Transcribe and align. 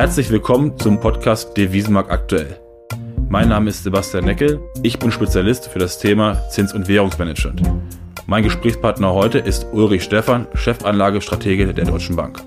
Herzlich 0.00 0.30
willkommen 0.30 0.78
zum 0.78 0.98
Podcast 0.98 1.54
Devisenmarkt 1.58 2.10
aktuell. 2.10 2.58
Mein 3.28 3.50
Name 3.50 3.68
ist 3.68 3.84
Sebastian 3.84 4.24
Neckel. 4.24 4.58
Ich 4.82 4.98
bin 4.98 5.12
Spezialist 5.12 5.68
für 5.68 5.78
das 5.78 5.98
Thema 5.98 6.48
Zins- 6.48 6.72
und 6.72 6.88
Währungsmanagement. 6.88 7.60
Mein 8.26 8.42
Gesprächspartner 8.42 9.12
heute 9.12 9.40
ist 9.40 9.66
Ulrich 9.72 10.02
Stephan, 10.02 10.46
Chefanlagestratege 10.54 11.74
der 11.74 11.84
Deutschen 11.84 12.16
Bank. 12.16 12.42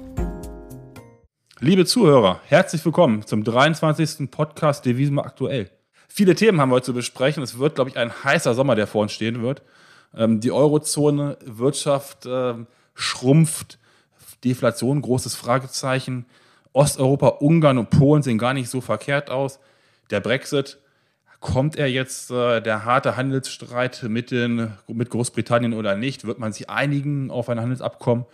Liebe 1.59 1.85
Zuhörer, 1.85 2.41
herzlich 2.47 2.83
willkommen 2.85 3.23
zum 3.23 3.43
23. 3.43 4.31
Podcast 4.31 4.83
Devisenmarkt 4.87 5.33
aktuell. 5.33 5.69
Viele 6.07 6.33
Themen 6.33 6.59
haben 6.59 6.69
wir 6.69 6.77
heute 6.77 6.87
zu 6.87 6.93
besprechen. 6.95 7.43
Es 7.43 7.59
wird, 7.59 7.75
glaube 7.75 7.91
ich, 7.91 7.97
ein 7.97 8.11
heißer 8.23 8.55
Sommer, 8.55 8.73
der 8.73 8.87
vor 8.87 9.03
uns 9.03 9.11
stehen 9.11 9.43
wird. 9.43 9.61
Ähm, 10.17 10.39
die 10.39 10.51
Eurozone, 10.51 11.37
Wirtschaft 11.45 12.25
ähm, 12.25 12.65
schrumpft, 12.95 13.77
Deflation, 14.43 15.03
großes 15.03 15.35
Fragezeichen. 15.35 16.25
Osteuropa, 16.73 17.27
Ungarn 17.27 17.77
und 17.77 17.89
Polen 17.89 18.23
sehen 18.23 18.37
gar 18.37 18.53
nicht 18.53 18.69
so 18.69 18.81
verkehrt 18.81 19.29
aus. 19.29 19.59
Der 20.09 20.19
Brexit, 20.19 20.79
kommt 21.43 21.75
er 21.75 21.87
jetzt, 21.87 22.31
äh, 22.31 22.61
der 22.61 22.85
harte 22.85 23.17
Handelsstreit 23.17 24.03
mit, 24.03 24.31
den, 24.31 24.71
mit 24.87 25.09
Großbritannien 25.09 25.73
oder 25.73 25.95
nicht? 25.95 26.25
Wird 26.25 26.39
man 26.39 26.53
sich 26.53 26.69
einigen 26.69 27.29
auf 27.29 27.49
ein 27.49 27.59
Handelsabkommen? 27.59 28.25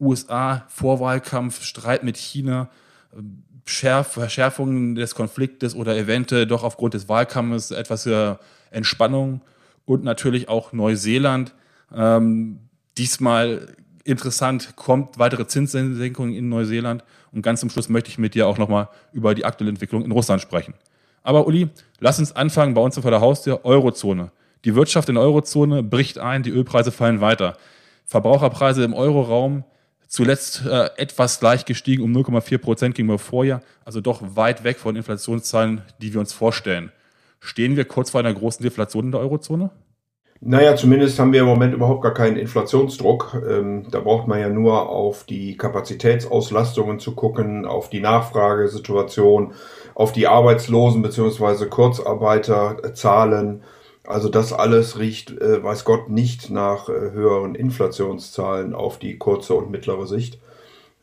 USA, 0.00 0.64
Vorwahlkampf, 0.68 1.62
Streit 1.62 2.04
mit 2.04 2.16
China, 2.16 2.70
Schärf, 3.66 4.12
Verschärfung 4.12 4.94
des 4.94 5.14
Konfliktes 5.14 5.74
oder 5.74 5.96
eventuell 5.96 6.46
doch 6.46 6.62
aufgrund 6.62 6.94
des 6.94 7.08
Wahlkampfes 7.08 7.72
etwas 7.72 8.06
äh, 8.06 8.36
Entspannung 8.70 9.42
und 9.84 10.04
natürlich 10.04 10.48
auch 10.48 10.72
Neuseeland. 10.72 11.54
Ähm, 11.94 12.60
diesmal 12.96 13.74
interessant, 14.04 14.74
kommt 14.76 15.18
weitere 15.18 15.46
Zinssenkungen 15.46 16.34
in 16.34 16.48
Neuseeland. 16.48 17.04
Und 17.32 17.42
ganz 17.42 17.60
zum 17.60 17.70
Schluss 17.70 17.88
möchte 17.88 18.10
ich 18.10 18.18
mit 18.18 18.34
dir 18.34 18.46
auch 18.46 18.58
nochmal 18.58 18.88
über 19.12 19.34
die 19.34 19.44
aktuelle 19.44 19.70
Entwicklung 19.70 20.04
in 20.04 20.12
Russland 20.12 20.40
sprechen. 20.40 20.74
Aber 21.22 21.46
Uli, 21.46 21.68
lass 22.00 22.18
uns 22.18 22.34
anfangen 22.34 22.74
bei 22.74 22.80
uns 22.80 22.98
vor 22.98 23.10
der 23.10 23.20
Haustür, 23.20 23.64
Eurozone. 23.64 24.32
Die 24.64 24.74
Wirtschaft 24.74 25.08
in 25.08 25.16
der 25.16 25.24
Eurozone 25.24 25.82
bricht 25.82 26.18
ein, 26.18 26.42
die 26.42 26.50
Ölpreise 26.50 26.92
fallen 26.92 27.20
weiter. 27.20 27.56
Verbraucherpreise 28.04 28.84
im 28.84 28.94
Euroraum 28.94 29.64
zuletzt 30.08 30.66
äh, 30.66 30.90
etwas 30.96 31.40
leicht 31.40 31.66
gestiegen, 31.66 32.02
um 32.02 32.12
0,4 32.12 32.58
Prozent 32.58 32.94
gegenüber 32.94 33.18
Vorjahr, 33.18 33.62
also 33.84 34.00
doch 34.00 34.20
weit 34.36 34.62
weg 34.62 34.78
von 34.78 34.94
Inflationszahlen, 34.94 35.82
die 36.02 36.12
wir 36.12 36.20
uns 36.20 36.32
vorstellen. 36.32 36.92
Stehen 37.40 37.76
wir 37.76 37.86
kurz 37.86 38.10
vor 38.10 38.20
einer 38.20 38.34
großen 38.34 38.62
Deflation 38.62 39.06
in 39.06 39.12
der 39.12 39.20
Eurozone? 39.20 39.70
Naja, 40.44 40.74
zumindest 40.74 41.20
haben 41.20 41.32
wir 41.32 41.42
im 41.42 41.46
Moment 41.46 41.72
überhaupt 41.72 42.02
gar 42.02 42.14
keinen 42.14 42.36
Inflationsdruck. 42.36 43.40
Ähm, 43.48 43.86
da 43.92 44.00
braucht 44.00 44.26
man 44.26 44.40
ja 44.40 44.48
nur 44.48 44.88
auf 44.88 45.22
die 45.22 45.56
Kapazitätsauslastungen 45.56 46.98
zu 46.98 47.14
gucken, 47.14 47.64
auf 47.64 47.90
die 47.90 48.00
Nachfragesituation, 48.00 49.52
auf 49.94 50.10
die 50.12 50.26
Arbeitslosen 50.26 51.00
bzw. 51.00 51.66
Kurzarbeiterzahlen. 51.66 53.62
Also 54.04 54.28
das 54.28 54.52
alles 54.52 54.98
riecht, 54.98 55.30
äh, 55.40 55.62
weiß 55.62 55.84
Gott, 55.84 56.08
nicht 56.10 56.50
nach 56.50 56.88
äh, 56.88 57.12
höheren 57.12 57.54
Inflationszahlen 57.54 58.74
auf 58.74 58.98
die 58.98 59.18
kurze 59.18 59.54
und 59.54 59.70
mittlere 59.70 60.08
Sicht. 60.08 60.40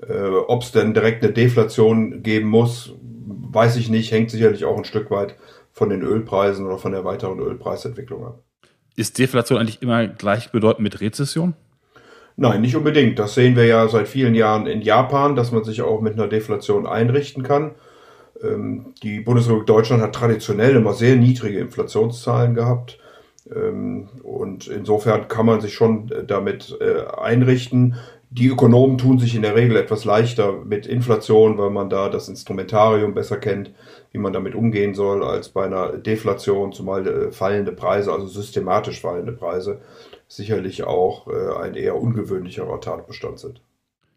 Äh, 0.05 0.31
Ob 0.47 0.63
es 0.63 0.73
denn 0.73 0.93
direkt 0.93 1.23
eine 1.23 1.31
Deflation 1.31 2.23
geben 2.23 2.49
muss, 2.49 2.93
weiß 2.99 3.77
ich 3.77 3.89
nicht, 3.89 4.11
hängt 4.11 4.31
sicherlich 4.31 4.65
auch 4.65 4.77
ein 4.77 4.83
Stück 4.85 5.11
weit 5.11 5.37
von 5.71 5.89
den 5.89 6.01
Ölpreisen 6.01 6.65
oder 6.65 6.77
von 6.77 6.91
der 6.91 7.05
weiteren 7.05 7.39
Ölpreisentwicklung 7.39 8.25
ab. 8.25 8.43
Ist 8.95 9.17
Deflation 9.17 9.59
eigentlich 9.59 9.81
immer 9.81 10.07
gleichbedeutend 10.07 10.83
mit 10.83 11.01
Rezession? 11.01 11.53
Nein, 12.35 12.61
nicht 12.61 12.75
unbedingt. 12.75 13.19
Das 13.19 13.33
sehen 13.33 13.55
wir 13.55 13.65
ja 13.65 13.87
seit 13.89 14.07
vielen 14.07 14.33
Jahren 14.33 14.65
in 14.65 14.81
Japan, 14.81 15.35
dass 15.35 15.51
man 15.51 15.63
sich 15.63 15.81
auch 15.81 15.99
mit 15.99 16.13
einer 16.13 16.27
Deflation 16.27 16.87
einrichten 16.87 17.43
kann. 17.43 17.71
Ähm, 18.41 18.93
die 19.03 19.19
Bundesrepublik 19.19 19.67
Deutschland 19.67 20.01
hat 20.01 20.15
traditionell 20.15 20.75
immer 20.75 20.93
sehr 20.93 21.15
niedrige 21.15 21.59
Inflationszahlen 21.59 22.55
gehabt. 22.55 22.99
Ähm, 23.53 24.09
und 24.23 24.67
insofern 24.67 25.27
kann 25.27 25.45
man 25.45 25.61
sich 25.61 25.73
schon 25.73 26.11
damit 26.27 26.77
äh, 26.79 27.05
einrichten. 27.19 27.95
Die 28.31 28.47
Ökonomen 28.47 28.97
tun 28.97 29.17
sich 29.17 29.35
in 29.35 29.41
der 29.41 29.55
Regel 29.55 29.75
etwas 29.75 30.05
leichter 30.05 30.63
mit 30.63 30.85
Inflation, 30.85 31.57
weil 31.57 31.71
man 31.71 31.89
da 31.89 32.09
das 32.09 32.29
Instrumentarium 32.29 33.15
besser 33.15 33.37
kennt 33.37 33.71
wie 34.11 34.17
man 34.17 34.33
damit 34.33 34.55
umgehen 34.55 34.93
soll, 34.95 35.23
als 35.23 35.49
bei 35.49 35.65
einer 35.65 35.97
Deflation, 35.97 36.71
zumal 36.71 37.07
äh, 37.07 37.31
fallende 37.31 37.71
Preise, 37.71 38.11
also 38.11 38.27
systematisch 38.27 39.01
fallende 39.01 39.31
Preise, 39.31 39.81
sicherlich 40.27 40.83
auch 40.83 41.27
äh, 41.27 41.57
ein 41.61 41.75
eher 41.75 41.95
ungewöhnlicherer 41.95 42.81
Tatbestand 42.81 43.39
sind. 43.39 43.61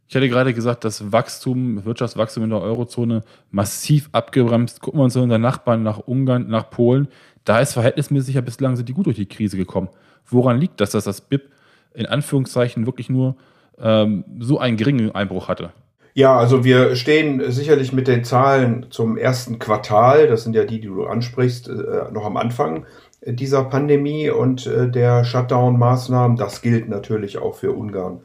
Ich 0.08 0.16
hatte 0.16 0.28
gerade 0.28 0.52
gesagt, 0.52 0.84
das 0.84 1.12
Wachstum, 1.12 1.84
Wirtschaftswachstum 1.84 2.44
in 2.44 2.50
der 2.50 2.60
Eurozone 2.60 3.22
massiv 3.50 4.10
abgebremst. 4.12 4.80
Gucken 4.80 5.00
wir 5.00 5.04
uns 5.04 5.16
unseren 5.16 5.40
Nachbarn 5.40 5.82
nach 5.82 5.98
Ungarn, 5.98 6.48
nach 6.48 6.68
Polen. 6.68 7.08
Da 7.44 7.60
ist 7.60 7.72
verhältnismäßig 7.72 8.34
ja 8.34 8.42
bislang 8.42 8.76
sind 8.76 8.88
die 8.88 8.92
gut 8.92 9.06
durch 9.06 9.16
die 9.16 9.26
Krise 9.26 9.56
gekommen. 9.56 9.88
Woran 10.26 10.60
liegt 10.60 10.80
das, 10.80 10.90
dass 10.90 11.04
das 11.04 11.22
BIP 11.22 11.50
in 11.94 12.06
Anführungszeichen 12.06 12.84
wirklich 12.86 13.08
nur 13.08 13.36
ähm, 13.80 14.24
so 14.38 14.58
einen 14.58 14.76
geringen 14.76 15.14
Einbruch 15.14 15.48
hatte? 15.48 15.72
Ja, 16.14 16.36
also 16.36 16.62
wir 16.62 16.94
stehen 16.94 17.50
sicherlich 17.50 17.94
mit 17.94 18.06
den 18.06 18.22
Zahlen 18.22 18.86
zum 18.90 19.16
ersten 19.16 19.58
Quartal, 19.58 20.26
das 20.26 20.44
sind 20.44 20.54
ja 20.54 20.64
die, 20.64 20.78
die 20.78 20.88
du 20.88 21.06
ansprichst, 21.06 21.68
äh, 21.68 22.12
noch 22.12 22.26
am 22.26 22.36
Anfang 22.36 22.84
dieser 23.24 23.64
Pandemie 23.64 24.28
und 24.28 24.66
äh, 24.66 24.90
der 24.90 25.24
Shutdown-Maßnahmen. 25.24 26.36
Das 26.36 26.60
gilt 26.60 26.88
natürlich 26.88 27.38
auch 27.38 27.54
für 27.54 27.72
Ungarn 27.72 28.20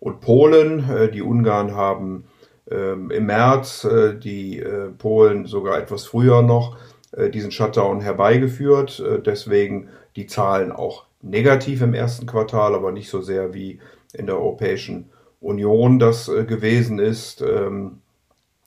und 0.00 0.20
Polen. 0.20 0.90
Äh, 0.90 1.12
die 1.12 1.22
Ungarn 1.22 1.76
haben 1.76 2.24
ähm, 2.70 3.12
im 3.12 3.26
März, 3.26 3.86
die 4.22 4.62
Polen 4.98 5.46
sogar 5.46 5.78
etwas 5.78 6.06
früher 6.06 6.42
noch 6.42 6.76
diesen 7.32 7.50
Shutdown 7.50 8.02
herbeigeführt. 8.02 9.02
Deswegen 9.24 9.88
die 10.16 10.26
Zahlen 10.26 10.70
auch 10.70 11.06
negativ 11.22 11.80
im 11.80 11.94
ersten 11.94 12.26
Quartal, 12.26 12.74
aber 12.74 12.92
nicht 12.92 13.08
so 13.08 13.22
sehr 13.22 13.54
wie 13.54 13.80
in 14.12 14.26
der 14.26 14.36
Europäischen 14.36 15.10
Union 15.40 15.98
das 15.98 16.28
äh, 16.28 16.44
gewesen 16.44 16.98
ist. 16.98 17.42
Ähm, 17.42 17.98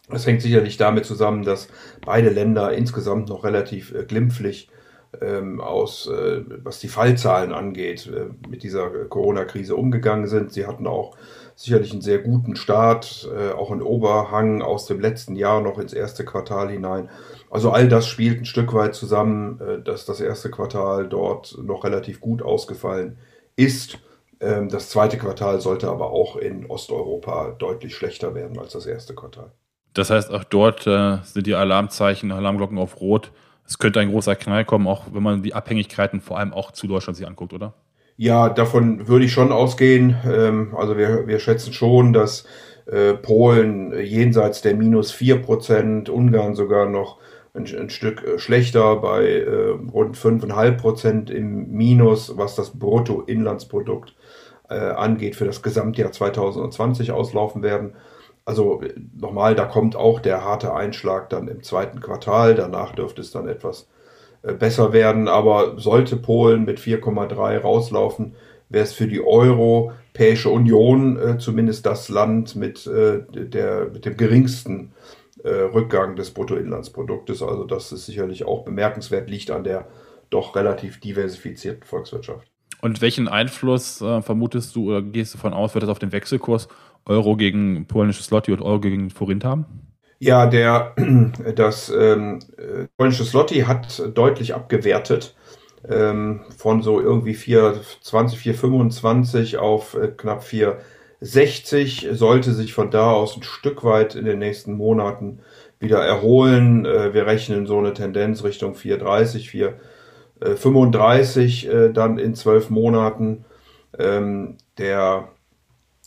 das 0.09 0.25
hängt 0.27 0.41
sicherlich 0.41 0.77
damit 0.77 1.05
zusammen, 1.05 1.43
dass 1.43 1.67
beide 2.05 2.29
Länder 2.29 2.73
insgesamt 2.73 3.29
noch 3.29 3.43
relativ 3.43 3.93
äh, 3.93 4.03
glimpflich 4.03 4.69
ähm, 5.21 5.59
aus, 5.61 6.07
äh, 6.07 6.41
was 6.63 6.79
die 6.79 6.87
Fallzahlen 6.87 7.51
angeht, 7.51 8.09
mit 8.49 8.63
dieser 8.63 8.89
Corona-Krise 8.89 9.75
umgegangen 9.75 10.27
sind. 10.27 10.53
Sie 10.53 10.65
hatten 10.65 10.87
auch 10.87 11.17
sicherlich 11.55 11.91
einen 11.91 12.01
sehr 12.01 12.19
guten 12.19 12.55
Start, 12.55 13.29
auch 13.55 13.71
einen 13.71 13.83
Oberhang 13.83 14.63
aus 14.63 14.87
dem 14.87 14.99
letzten 14.99 15.35
Jahr 15.35 15.61
noch 15.61 15.77
ins 15.77 15.93
erste 15.93 16.25
Quartal 16.25 16.71
hinein. 16.71 17.09
Also 17.51 17.69
all 17.69 17.87
das 17.87 18.07
spielt 18.07 18.39
ein 18.39 18.45
Stück 18.45 18.73
weit 18.73 18.95
zusammen, 18.95 19.83
dass 19.83 20.05
das 20.05 20.21
erste 20.21 20.49
Quartal 20.49 21.07
dort 21.07 21.59
noch 21.61 21.83
relativ 21.83 22.19
gut 22.19 22.41
ausgefallen 22.41 23.17
ist. 23.57 23.99
Ähm, 24.41 24.69
das 24.69 24.89
zweite 24.89 25.17
Quartal 25.17 25.61
sollte 25.61 25.87
aber 25.87 26.11
auch 26.11 26.35
in 26.35 26.65
Osteuropa 26.65 27.55
deutlich 27.57 27.95
schlechter 27.95 28.33
werden 28.35 28.59
als 28.59 28.73
das 28.73 28.85
erste 28.85 29.13
Quartal. 29.13 29.51
Das 29.93 30.09
heißt, 30.09 30.31
auch 30.31 30.43
dort 30.43 30.87
äh, 30.87 31.17
sind 31.23 31.47
die 31.47 31.53
Alarmzeichen, 31.53 32.31
Alarmglocken 32.31 32.77
auf 32.77 32.99
Rot. 32.99 33.31
Es 33.67 33.77
könnte 33.77 33.99
ein 33.99 34.09
großer 34.09 34.35
Knall 34.35 34.65
kommen, 34.65 34.87
auch 34.87 35.05
wenn 35.13 35.23
man 35.23 35.43
die 35.43 35.53
Abhängigkeiten 35.53 36.21
vor 36.21 36.39
allem 36.39 36.53
auch 36.53 36.71
zu 36.71 36.87
Deutschland 36.87 37.17
sich 37.17 37.27
anguckt, 37.27 37.53
oder? 37.53 37.73
Ja, 38.17 38.49
davon 38.49 39.07
würde 39.07 39.25
ich 39.25 39.31
schon 39.31 39.51
ausgehen. 39.51 40.15
Ähm, 40.25 40.75
also 40.75 40.97
wir, 40.97 41.27
wir 41.27 41.39
schätzen 41.39 41.73
schon, 41.73 42.13
dass 42.13 42.45
äh, 42.85 43.13
Polen 43.13 43.93
jenseits 43.99 44.61
der 44.61 44.75
minus 44.75 45.13
4%, 45.13 46.09
Ungarn 46.09 46.55
sogar 46.55 46.87
noch 46.87 47.19
ein, 47.53 47.65
ein 47.65 47.89
Stück 47.89 48.23
äh, 48.23 48.39
schlechter 48.39 48.95
bei 48.97 49.25
äh, 49.25 49.69
rund 49.93 50.17
5,5 50.17 50.71
Prozent 50.77 51.29
im 51.29 51.71
Minus, 51.71 52.37
was 52.37 52.55
das 52.55 52.71
Bruttoinlandsprodukt 52.71 54.15
äh, 54.69 54.75
angeht, 54.75 55.35
für 55.35 55.45
das 55.45 55.61
Gesamtjahr 55.61 56.11
2020 56.11 57.11
auslaufen 57.11 57.61
werden. 57.61 57.93
Also 58.45 58.81
äh, 58.81 58.93
nochmal, 59.19 59.55
da 59.55 59.65
kommt 59.65 59.95
auch 59.95 60.19
der 60.19 60.43
harte 60.43 60.73
Einschlag 60.73 61.29
dann 61.29 61.47
im 61.47 61.63
zweiten 61.63 61.99
Quartal. 61.99 62.55
Danach 62.55 62.93
dürfte 62.93 63.21
es 63.21 63.31
dann 63.31 63.47
etwas 63.47 63.87
äh, 64.43 64.53
besser 64.53 64.93
werden. 64.93 65.27
Aber 65.27 65.77
sollte 65.79 66.17
Polen 66.17 66.65
mit 66.65 66.79
4,3 66.79 67.59
rauslaufen, 67.59 68.35
wäre 68.69 68.85
es 68.85 68.93
für 68.93 69.07
die 69.07 69.21
Europäische 69.21 70.49
Union 70.49 71.19
äh, 71.19 71.37
zumindest 71.37 71.85
das 71.85 72.07
Land 72.09 72.55
mit, 72.55 72.87
äh, 72.87 73.23
der, 73.29 73.89
mit 73.91 74.05
dem 74.05 74.15
geringsten 74.15 74.93
Rückgang 75.49 76.15
des 76.15 76.31
Bruttoinlandsproduktes. 76.31 77.41
Also 77.41 77.65
das 77.65 77.91
ist 77.91 78.05
sicherlich 78.05 78.45
auch 78.45 78.63
bemerkenswert, 78.63 79.29
liegt 79.29 79.51
an 79.51 79.63
der 79.63 79.87
doch 80.29 80.55
relativ 80.55 80.99
diversifizierten 80.99 81.83
Volkswirtschaft. 81.83 82.47
Und 82.81 83.01
welchen 83.01 83.27
Einfluss 83.27 84.01
äh, 84.01 84.21
vermutest 84.21 84.75
du 84.75 84.89
oder 84.89 85.01
gehst 85.01 85.33
du 85.33 85.37
davon 85.37 85.53
aus, 85.53 85.75
wird 85.75 85.83
das 85.83 85.89
auf 85.89 85.99
den 85.99 86.11
Wechselkurs 86.11 86.67
Euro 87.05 87.35
gegen 87.35 87.85
polnisches 87.87 88.27
Slotty 88.27 88.51
und 88.51 88.61
Euro 88.61 88.79
gegen 88.79 89.09
Forint 89.09 89.45
haben? 89.45 89.65
Ja, 90.19 90.45
der, 90.45 90.95
das 91.55 91.89
ähm, 91.89 92.39
äh, 92.57 92.87
polnische 92.97 93.23
Slotty 93.23 93.61
hat 93.61 94.01
deutlich 94.15 94.53
abgewertet. 94.53 95.35
Ähm, 95.87 96.41
von 96.57 96.83
so 96.83 97.01
irgendwie 97.01 97.33
4,20, 97.33 98.55
4,25 98.55 99.57
auf 99.57 99.95
äh, 99.95 100.09
knapp 100.09 100.43
4,60 101.21 102.15
sollte 102.15 102.53
sich 102.53 102.73
von 102.73 102.89
da 102.89 103.11
aus 103.11 103.37
ein 103.37 103.43
Stück 103.43 103.83
weit 103.83 104.15
in 104.15 104.25
den 104.25 104.39
nächsten 104.39 104.73
Monaten 104.73 105.39
wieder 105.79 105.99
erholen. 105.99 106.85
Äh, 106.85 107.13
wir 107.13 107.27
rechnen 107.27 107.67
so 107.67 107.77
eine 107.77 107.93
Tendenz 107.93 108.43
Richtung 108.43 108.73
4,30, 108.73 109.75
4,35 110.41 111.69
äh, 111.69 111.93
dann 111.93 112.17
in 112.17 112.33
zwölf 112.35 112.69
Monaten. 112.69 113.45
Ähm, 113.99 114.57
der 114.77 115.27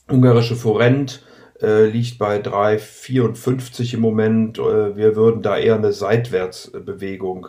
ungarische 0.08 0.56
Forint 0.56 1.22
äh, 1.62 1.86
liegt 1.86 2.18
bei 2.18 2.38
3,54 2.38 3.94
im 3.94 4.00
Moment. 4.00 4.58
Äh, 4.58 4.96
wir 4.96 5.14
würden 5.16 5.42
da 5.42 5.56
eher 5.56 5.76
eine 5.76 5.92
Seitwärtsbewegung 5.92 7.48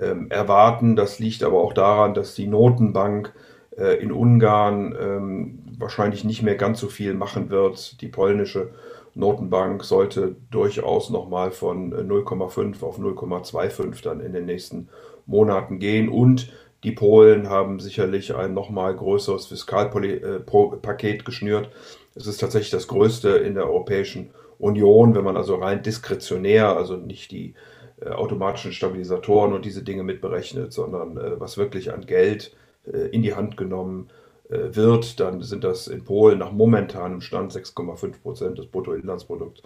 ähm, 0.00 0.30
erwarten. 0.30 0.96
Das 0.96 1.18
liegt 1.18 1.42
aber 1.42 1.58
auch 1.58 1.74
daran, 1.74 2.14
dass 2.14 2.34
die 2.34 2.46
Notenbank 2.46 3.34
äh, 3.76 4.02
in 4.02 4.12
Ungarn 4.12 4.94
ähm, 5.00 5.58
wahrscheinlich 5.78 6.24
nicht 6.24 6.42
mehr 6.42 6.56
ganz 6.56 6.80
so 6.80 6.88
viel 6.88 7.14
machen 7.14 7.50
wird. 7.50 8.00
Die 8.00 8.08
polnische 8.08 8.70
Notenbank 9.14 9.84
sollte 9.84 10.36
durchaus 10.50 11.10
nochmal 11.10 11.50
von 11.50 11.92
0,5 11.92 12.82
auf 12.82 12.98
0,25 12.98 14.02
dann 14.02 14.20
in 14.20 14.32
den 14.32 14.46
nächsten 14.46 14.88
Monaten 15.26 15.78
gehen. 15.78 16.08
Und 16.08 16.52
die 16.84 16.92
Polen 16.92 17.48
haben 17.48 17.78
sicherlich 17.80 18.34
ein 18.34 18.54
nochmal 18.54 18.94
größeres 18.94 19.46
Fiskalpaket 19.46 21.24
geschnürt. 21.24 21.70
Es 22.14 22.26
ist 22.26 22.38
tatsächlich 22.38 22.70
das 22.70 22.88
größte 22.88 23.30
in 23.30 23.54
der 23.54 23.66
Europäischen 23.66 24.30
Union, 24.58 25.14
wenn 25.14 25.24
man 25.24 25.36
also 25.36 25.56
rein 25.56 25.82
diskretionär, 25.82 26.76
also 26.76 26.96
nicht 26.96 27.30
die 27.30 27.54
äh, 28.00 28.10
automatischen 28.10 28.72
Stabilisatoren 28.72 29.52
und 29.52 29.64
diese 29.64 29.82
Dinge 29.82 30.02
mitberechnet, 30.02 30.72
sondern 30.72 31.16
äh, 31.16 31.40
was 31.40 31.56
wirklich 31.56 31.92
an 31.92 32.06
Geld 32.06 32.52
äh, 32.54 32.61
in 32.84 33.22
die 33.22 33.34
Hand 33.34 33.56
genommen 33.56 34.10
äh, 34.52 34.74
wird, 34.74 35.18
dann 35.18 35.42
sind 35.42 35.64
das 35.64 35.86
in 35.86 36.04
Polen 36.04 36.38
nach 36.38 36.52
momentanem 36.52 37.22
Stand 37.22 37.52
6,5 37.52 38.20
Prozent 38.20 38.58
des 38.58 38.66
Bruttoinlandsprodukts. 38.66 39.62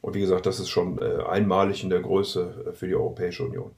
Und 0.00 0.14
wie 0.14 0.20
gesagt, 0.20 0.46
das 0.46 0.60
ist 0.60 0.70
schon 0.70 0.98
äh, 0.98 1.22
einmalig 1.28 1.82
in 1.84 1.90
der 1.90 2.00
Größe 2.00 2.72
für 2.72 2.86
die 2.86 2.94
Europäische 2.94 3.44
Union. 3.44 3.72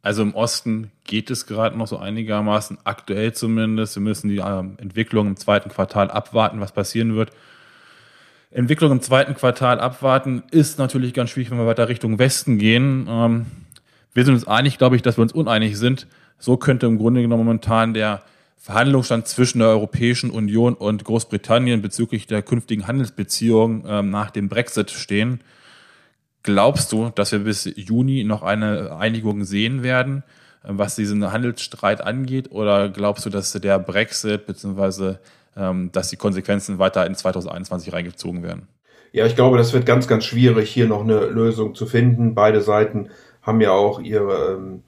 Also 0.00 0.22
im 0.22 0.34
Osten 0.34 0.92
geht 1.04 1.30
es 1.30 1.46
gerade 1.46 1.76
noch 1.76 1.88
so 1.88 1.98
einigermaßen, 1.98 2.78
aktuell 2.84 3.34
zumindest. 3.34 3.96
Wir 3.96 4.02
müssen 4.02 4.28
die 4.28 4.38
ähm, 4.38 4.76
Entwicklung 4.78 5.26
im 5.26 5.36
zweiten 5.36 5.68
Quartal 5.68 6.10
abwarten, 6.10 6.60
was 6.60 6.72
passieren 6.72 7.14
wird. 7.14 7.30
Entwicklung 8.50 8.92
im 8.92 9.02
zweiten 9.02 9.34
Quartal 9.34 9.78
abwarten 9.78 10.44
ist 10.50 10.78
natürlich 10.78 11.12
ganz 11.12 11.30
schwierig, 11.30 11.50
wenn 11.50 11.58
wir 11.58 11.66
weiter 11.66 11.88
Richtung 11.88 12.18
Westen 12.18 12.56
gehen. 12.56 13.06
Ähm, 13.10 13.46
wir 14.14 14.24
sind 14.24 14.34
uns 14.34 14.46
einig, 14.46 14.78
glaube 14.78 14.96
ich, 14.96 15.02
dass 15.02 15.18
wir 15.18 15.22
uns 15.22 15.32
uneinig 15.32 15.76
sind. 15.76 16.06
So 16.38 16.56
könnte 16.56 16.86
im 16.86 16.98
Grunde 16.98 17.22
genommen 17.22 17.44
momentan 17.44 17.94
der 17.94 18.22
Verhandlungsstand 18.56 19.26
zwischen 19.26 19.60
der 19.60 19.68
Europäischen 19.68 20.30
Union 20.30 20.74
und 20.74 21.04
Großbritannien 21.04 21.80
bezüglich 21.80 22.26
der 22.26 22.42
künftigen 22.42 22.86
Handelsbeziehungen 22.86 23.84
ähm, 23.86 24.10
nach 24.10 24.30
dem 24.30 24.48
Brexit 24.48 24.90
stehen. 24.90 25.40
Glaubst 26.42 26.92
du, 26.92 27.10
dass 27.14 27.32
wir 27.32 27.40
bis 27.40 27.70
Juni 27.76 28.24
noch 28.24 28.42
eine 28.42 28.96
Einigung 28.96 29.44
sehen 29.44 29.82
werden, 29.82 30.22
äh, 30.64 30.68
was 30.70 30.96
diesen 30.96 31.32
Handelsstreit 31.32 32.00
angeht? 32.00 32.50
Oder 32.50 32.88
glaubst 32.88 33.26
du, 33.26 33.30
dass 33.30 33.52
der 33.52 33.78
Brexit 33.78 34.46
bzw. 34.46 35.14
Ähm, 35.56 35.90
dass 35.92 36.10
die 36.10 36.16
Konsequenzen 36.16 36.78
weiter 36.78 37.06
in 37.06 37.14
2021 37.14 37.92
reingezogen 37.92 38.42
werden? 38.42 38.68
Ja, 39.12 39.24
ich 39.26 39.34
glaube, 39.34 39.56
das 39.56 39.72
wird 39.72 39.86
ganz, 39.86 40.06
ganz 40.06 40.24
schwierig, 40.24 40.70
hier 40.70 40.86
noch 40.86 41.00
eine 41.02 41.26
Lösung 41.26 41.74
zu 41.74 41.86
finden. 41.86 42.34
Beide 42.34 42.60
Seiten 42.60 43.08
haben 43.42 43.60
ja 43.60 43.70
auch 43.70 44.00
ihre 44.00 44.56
ähm, 44.56 44.76
äh, 44.76 44.87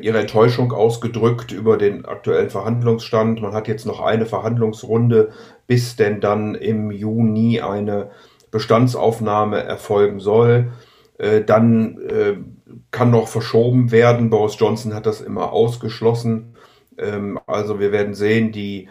ihre 0.00 0.18
Enttäuschung 0.18 0.72
ausgedrückt 0.72 1.52
über 1.52 1.76
den 1.76 2.04
aktuellen 2.04 2.50
Verhandlungsstand. 2.50 3.42
Man 3.42 3.52
hat 3.52 3.68
jetzt 3.68 3.86
noch 3.86 4.00
eine 4.00 4.26
Verhandlungsrunde, 4.26 5.30
bis 5.66 5.96
denn 5.96 6.20
dann 6.20 6.54
im 6.54 6.90
Juni 6.90 7.60
eine 7.60 8.10
Bestandsaufnahme 8.50 9.62
erfolgen 9.62 10.20
soll. 10.20 10.72
Äh, 11.18 11.42
dann 11.42 11.98
äh, 12.08 12.36
kann 12.90 13.10
noch 13.10 13.28
verschoben 13.28 13.92
werden. 13.92 14.30
Boris 14.30 14.56
Johnson 14.58 14.94
hat 14.94 15.06
das 15.06 15.20
immer 15.20 15.52
ausgeschlossen. 15.52 16.54
Ähm, 16.98 17.38
also 17.46 17.80
wir 17.80 17.92
werden 17.92 18.14
sehen, 18.14 18.52
die 18.52 18.88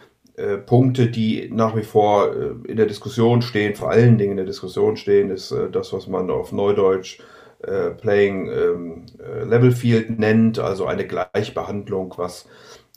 Punkte, 0.66 1.10
die 1.10 1.52
nach 1.54 1.76
wie 1.76 1.84
vor 1.84 2.34
in 2.68 2.76
der 2.76 2.88
Diskussion 2.88 3.44
stehen, 3.44 3.76
vor 3.76 3.92
allen 3.92 4.18
Dingen 4.18 4.32
in 4.32 4.38
der 4.38 4.48
Diskussion 4.48 4.98
stehen, 4.98 5.30
ist 5.30 5.54
das, 5.72 5.94
was 5.94 6.08
man 6.08 6.32
auf 6.32 6.52
Neudeutsch 6.52 7.20
äh, 7.64 7.92
Playing 7.92 8.48
ähm, 8.50 9.06
äh, 9.20 9.44
Level 9.44 9.72
Field 9.72 10.20
nennt, 10.20 10.60
also 10.60 10.86
eine 10.86 11.06
Gleichbehandlung, 11.06 12.14
was 12.18 12.48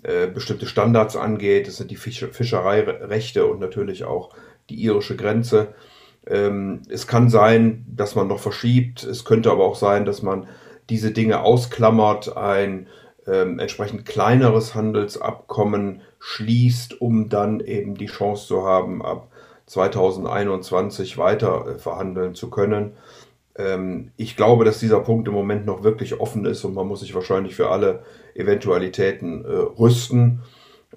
äh, 0.03 0.27
bestimmte 0.27 0.67
Standards 0.67 1.17
angeht. 1.17 1.67
Das 1.67 1.77
sind 1.77 1.91
die 1.91 1.97
Fisch 1.97 2.27
Fischereirechte 2.31 3.47
und 3.47 3.61
natürlich 3.61 4.05
auch 4.05 4.31
die 4.69 4.77
irische 4.77 5.17
Grenze. 5.17 5.75
Ähm, 6.27 6.83
es 6.89 7.07
kann 7.07 7.31
sein, 7.31 7.87
dass 7.89 8.15
man 8.15 8.29
noch 8.29 8.41
verschiebt. 8.41 9.05
Es 9.05 9.25
könnte 9.25 9.51
aber 9.51 9.65
auch 9.65 9.77
sein, 9.77 10.05
dass 10.05 10.23
man 10.23 10.47
diese 10.91 11.13
Dinge 11.13 11.41
ausklammert, 11.41 12.37
ein 12.37 12.89
ähm, 13.27 13.59
entsprechend 13.59 14.07
kleineres 14.07 14.75
Handelsabkommen 14.75 16.03
schließt, 16.19 17.01
um 17.01 17.29
dann 17.29 17.61
eben 17.61 17.97
die 17.97 18.07
Chance 18.07 18.47
zu 18.47 18.65
haben, 18.65 19.05
ab 19.05 19.29
2021 19.67 21.19
weiter 21.19 21.67
äh, 21.67 21.79
verhandeln 21.79 22.35
zu 22.35 22.51
können. 22.51 22.93
Ähm, 23.59 24.13
ich 24.17 24.37
glaube, 24.37 24.65
dass 24.65 24.79
dieser 24.79 25.01
Punkt 25.01 25.29
im 25.29 25.35
Moment 25.35 25.67
noch 25.67 25.83
wirklich 25.83 26.21
offen 26.21 26.45
ist 26.45 26.65
und 26.65 26.75
man 26.75 26.87
muss 26.87 27.01
sich 27.01 27.15
wahrscheinlich 27.15 27.55
für 27.55 27.71
alle 27.71 28.03
Eventualitäten 28.35 29.45
äh, 29.45 29.49
rüsten. 29.49 30.43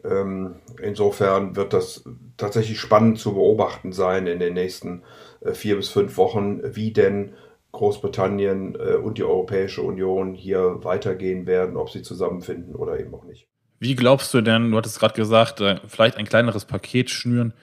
Ähm, 0.03 0.55
insofern 0.81 1.55
wird 1.55 1.73
das 1.73 2.03
tatsächlich 2.37 2.79
spannend 2.79 3.19
zu 3.19 3.33
beobachten 3.33 3.91
sein 3.91 4.27
in 4.27 4.39
den 4.39 4.53
nächsten 4.53 5.03
äh, 5.41 5.53
vier 5.53 5.75
bis 5.75 5.89
fünf 5.89 6.17
Wochen, 6.17 6.61
wie 6.63 6.91
denn 6.91 7.33
Großbritannien 7.71 8.75
äh, 8.75 8.95
und 8.95 9.17
die 9.17 9.23
Europäische 9.23 9.81
Union 9.81 10.33
hier 10.33 10.83
weitergehen 10.83 11.45
werden, 11.45 11.77
ob 11.77 11.89
sie 11.89 12.01
zusammenfinden 12.01 12.75
oder 12.75 12.99
eben 12.99 13.13
auch 13.13 13.25
nicht. 13.25 13.47
Wie 13.79 13.95
glaubst 13.95 14.33
du 14.33 14.41
denn, 14.41 14.71
du 14.71 14.77
hattest 14.77 14.99
gerade 14.99 15.13
gesagt, 15.13 15.61
äh, 15.61 15.77
vielleicht 15.87 16.17
ein 16.17 16.25
kleineres 16.25 16.65
Paket 16.65 17.09
schnüren. 17.09 17.53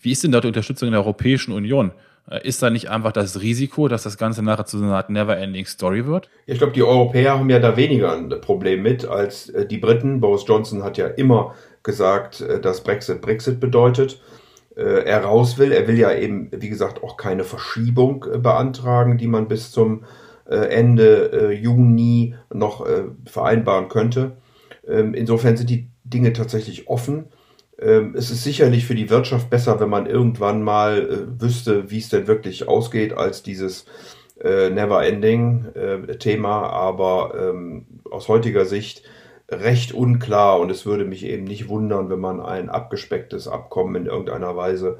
Wie 0.00 0.12
ist 0.12 0.22
denn 0.22 0.32
dort 0.32 0.44
die 0.44 0.48
Unterstützung 0.48 0.90
der 0.90 1.00
Europäischen 1.00 1.52
Union? 1.52 1.92
Äh, 2.30 2.46
ist 2.46 2.62
da 2.62 2.70
nicht 2.70 2.90
einfach 2.90 3.12
das 3.12 3.40
Risiko, 3.40 3.88
dass 3.88 4.02
das 4.02 4.18
Ganze 4.18 4.42
nachher 4.42 4.66
zu 4.66 4.78
einer 4.78 4.96
Art 4.96 5.10
Never-Ending 5.10 5.66
Story 5.66 6.06
wird? 6.06 6.28
Ich 6.46 6.58
glaube, 6.58 6.72
die 6.72 6.82
Europäer 6.82 7.38
haben 7.38 7.50
ja 7.50 7.58
da 7.58 7.76
weniger 7.76 8.12
ein 8.12 8.28
Problem 8.40 8.82
mit 8.82 9.06
als 9.06 9.48
äh, 9.50 9.66
die 9.66 9.78
Briten. 9.78 10.20
Boris 10.20 10.44
Johnson 10.46 10.82
hat 10.82 10.98
ja 10.98 11.06
immer 11.06 11.54
gesagt, 11.82 12.40
äh, 12.40 12.60
dass 12.60 12.82
Brexit 12.82 13.20
Brexit 13.20 13.60
bedeutet. 13.60 14.20
Er 14.80 15.24
raus 15.24 15.58
will. 15.58 15.72
Er 15.72 15.88
will 15.88 15.98
ja 15.98 16.12
eben, 16.12 16.52
wie 16.52 16.68
gesagt, 16.68 17.02
auch 17.02 17.16
keine 17.16 17.42
Verschiebung 17.42 18.24
beantragen, 18.40 19.18
die 19.18 19.26
man 19.26 19.48
bis 19.48 19.72
zum 19.72 20.04
Ende 20.46 21.52
Juni 21.60 22.36
noch 22.54 22.86
vereinbaren 23.26 23.88
könnte. 23.88 24.36
Ähm, 24.86 25.14
insofern 25.14 25.56
sind 25.56 25.68
die 25.68 25.90
Dinge 26.04 26.32
tatsächlich 26.32 26.88
offen. 26.88 27.26
Ähm, 27.80 28.14
es 28.16 28.30
ist 28.30 28.44
sicherlich 28.44 28.86
für 28.86 28.94
die 28.94 29.10
Wirtschaft 29.10 29.50
besser, 29.50 29.78
wenn 29.80 29.88
man 29.88 30.06
irgendwann 30.06 30.62
mal 30.62 30.98
äh, 30.98 31.40
wüsste, 31.40 31.90
wie 31.90 31.98
es 31.98 32.08
denn 32.08 32.26
wirklich 32.26 32.66
ausgeht, 32.68 33.12
als 33.12 33.42
dieses 33.42 33.86
äh, 34.40 34.70
Never-Ending-Thema. 34.70 36.62
Äh, 36.62 36.70
Aber 36.70 37.34
ähm, 37.38 37.86
aus 38.10 38.28
heutiger 38.28 38.64
Sicht 38.64 39.02
recht 39.50 39.92
unklar 39.92 40.60
und 40.60 40.70
es 40.70 40.84
würde 40.84 41.04
mich 41.04 41.24
eben 41.24 41.44
nicht 41.44 41.68
wundern, 41.68 42.10
wenn 42.10 42.20
man 42.20 42.40
ein 42.40 42.68
abgespecktes 42.68 43.48
Abkommen 43.48 43.96
in 43.96 44.06
irgendeiner 44.06 44.56
Weise 44.56 44.98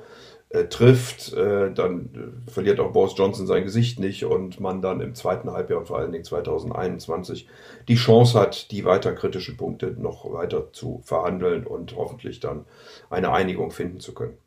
äh, 0.50 0.64
trifft, 0.64 1.34
äh, 1.34 1.70
dann 1.72 2.08
äh, 2.46 2.50
verliert 2.50 2.80
auch 2.80 2.92
Boris 2.92 3.12
Johnson 3.14 3.46
sein 3.46 3.64
Gesicht 3.64 4.00
nicht 4.00 4.24
und 4.24 4.60
man 4.60 4.80
dann 4.80 5.02
im 5.02 5.14
zweiten 5.14 5.50
Halbjahr 5.50 5.80
und 5.80 5.86
vor 5.86 5.98
allen 5.98 6.10
Dingen 6.10 6.24
2021 6.24 7.46
die 7.86 7.96
Chance 7.96 8.40
hat, 8.40 8.70
die 8.70 8.86
weiter 8.86 9.12
kritischen 9.12 9.58
Punkte 9.58 9.94
noch 9.98 10.24
weiter 10.32 10.72
zu 10.72 11.02
verhandeln 11.04 11.66
und 11.66 11.94
hoffentlich 11.96 12.40
dann 12.40 12.64
eine 13.10 13.30
Einigung 13.30 13.72
finden 13.72 14.00
zu 14.00 14.14
können. 14.14 14.38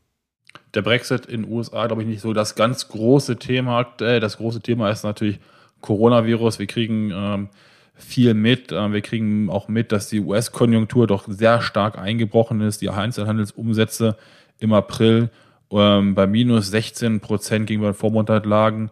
Der 0.73 0.81
Brexit 0.81 1.27
in 1.27 1.43
den 1.43 1.51
USA, 1.51 1.85
glaube 1.85 2.01
ich, 2.01 2.07
nicht 2.07 2.21
so 2.21 2.33
das 2.33 2.55
ganz 2.55 2.87
große 2.87 3.37
Thema. 3.37 3.83
Das 3.97 4.37
große 4.37 4.61
Thema 4.61 4.89
ist 4.89 5.03
natürlich 5.03 5.39
Coronavirus. 5.81 6.57
Wir 6.57 6.67
kriegen 6.67 7.11
ähm, 7.13 7.49
viel 7.93 8.33
mit. 8.33 8.71
Ähm, 8.71 8.91
wir 8.91 9.01
kriegen 9.01 9.49
auch 9.49 9.67
mit, 9.67 9.91
dass 9.91 10.09
die 10.09 10.19
US-Konjunktur 10.19 11.05
doch 11.05 11.25
sehr 11.27 11.61
stark 11.61 11.97
eingebrochen 11.97 12.61
ist. 12.61 12.81
Die 12.81 12.89
Einzelhandelsumsätze 12.89 14.17
im 14.59 14.73
April 14.73 15.29
ähm, 15.71 16.15
bei 16.15 16.27
minus 16.27 16.67
16 16.69 17.19
Prozent 17.19 17.67
gegenüber 17.67 17.91
den 17.91 17.97
Vormonat 17.97 18.45
lagen. 18.45 18.91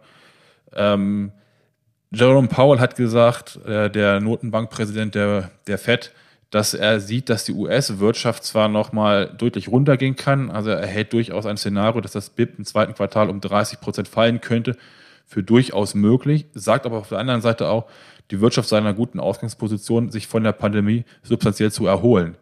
Ähm, 0.72 1.32
Jerome 2.12 2.48
Powell 2.48 2.80
hat 2.80 2.96
gesagt, 2.96 3.60
äh, 3.66 3.90
der 3.90 4.20
Notenbankpräsident 4.20 5.14
der, 5.14 5.50
der 5.66 5.78
FED, 5.78 6.12
dass 6.50 6.74
er 6.74 6.98
sieht, 6.98 7.28
dass 7.28 7.44
die 7.44 7.52
US-Wirtschaft 7.52 8.42
zwar 8.42 8.68
nochmal 8.68 9.32
deutlich 9.38 9.68
runtergehen 9.68 10.16
kann, 10.16 10.50
also 10.50 10.70
er 10.70 10.86
hält 10.86 11.12
durchaus 11.12 11.46
ein 11.46 11.56
Szenario, 11.56 12.00
dass 12.00 12.12
das 12.12 12.30
BIP 12.30 12.58
im 12.58 12.64
zweiten 12.64 12.94
Quartal 12.94 13.30
um 13.30 13.40
30 13.40 13.80
Prozent 13.80 14.08
fallen 14.08 14.40
könnte, 14.40 14.76
für 15.26 15.44
durchaus 15.44 15.94
möglich, 15.94 16.46
sagt 16.54 16.86
aber 16.86 16.98
auf 16.98 17.08
der 17.08 17.18
anderen 17.18 17.40
Seite 17.40 17.68
auch, 17.68 17.86
die 18.32 18.40
Wirtschaft 18.40 18.68
seiner 18.68 18.94
guten 18.94 19.20
Ausgangsposition, 19.20 20.10
sich 20.10 20.26
von 20.26 20.42
der 20.42 20.52
Pandemie 20.52 21.04
substanziell 21.22 21.70
zu 21.70 21.86
erholen. 21.86 22.36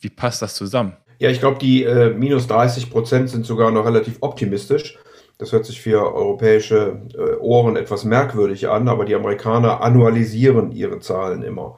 Wie 0.00 0.10
passt 0.10 0.42
das 0.42 0.56
zusammen? 0.56 0.96
Ja, 1.18 1.30
ich 1.30 1.40
glaube, 1.40 1.58
die 1.58 1.84
äh, 1.84 2.10
minus 2.10 2.46
30 2.46 2.90
Prozent 2.90 3.30
sind 3.30 3.46
sogar 3.46 3.70
noch 3.70 3.84
relativ 3.84 4.18
optimistisch. 4.20 4.98
Das 5.38 5.52
hört 5.52 5.64
sich 5.64 5.80
für 5.80 6.14
europäische 6.14 7.00
äh, 7.16 7.36
Ohren 7.40 7.76
etwas 7.76 8.04
merkwürdig 8.04 8.68
an, 8.68 8.88
aber 8.88 9.04
die 9.04 9.14
Amerikaner 9.14 9.80
annualisieren 9.80 10.72
ihre 10.72 11.00
Zahlen 11.00 11.42
immer. 11.42 11.76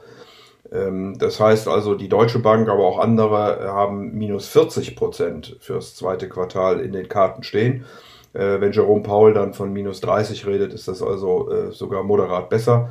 Ähm, 0.71 1.17
das 1.17 1.39
heißt 1.39 1.67
also, 1.67 1.95
die 1.95 2.09
Deutsche 2.09 2.39
Bank, 2.39 2.69
aber 2.69 2.85
auch 2.85 2.99
andere 2.99 3.71
haben 3.71 4.13
minus 4.17 4.47
40 4.47 4.95
Prozent 4.95 5.57
fürs 5.59 5.95
zweite 5.95 6.29
Quartal 6.29 6.79
in 6.79 6.91
den 6.91 7.07
Karten 7.07 7.43
stehen. 7.43 7.85
Äh, 8.33 8.59
wenn 8.61 8.71
Jerome 8.71 9.03
Paul 9.03 9.33
dann 9.33 9.53
von 9.53 9.73
minus 9.73 10.01
30 10.01 10.45
redet, 10.45 10.73
ist 10.73 10.87
das 10.87 11.01
also 11.01 11.51
äh, 11.51 11.71
sogar 11.71 12.03
moderat 12.03 12.49
besser. 12.49 12.89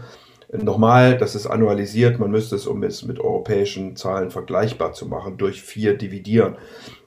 Nochmal, 0.53 1.19
das 1.19 1.35
ist 1.35 1.47
annualisiert, 1.47 2.21
man 2.21 2.31
müsste 2.31 2.55
es, 2.55 2.67
um 2.67 2.83
es 2.85 3.05
mit 3.05 3.19
europäischen 3.19 3.97
Zahlen 3.97 4.31
vergleichbar 4.31 4.93
zu 4.93 5.07
machen, 5.07 5.39
durch 5.39 5.63
vier 5.63 5.97
dividieren. 5.99 6.57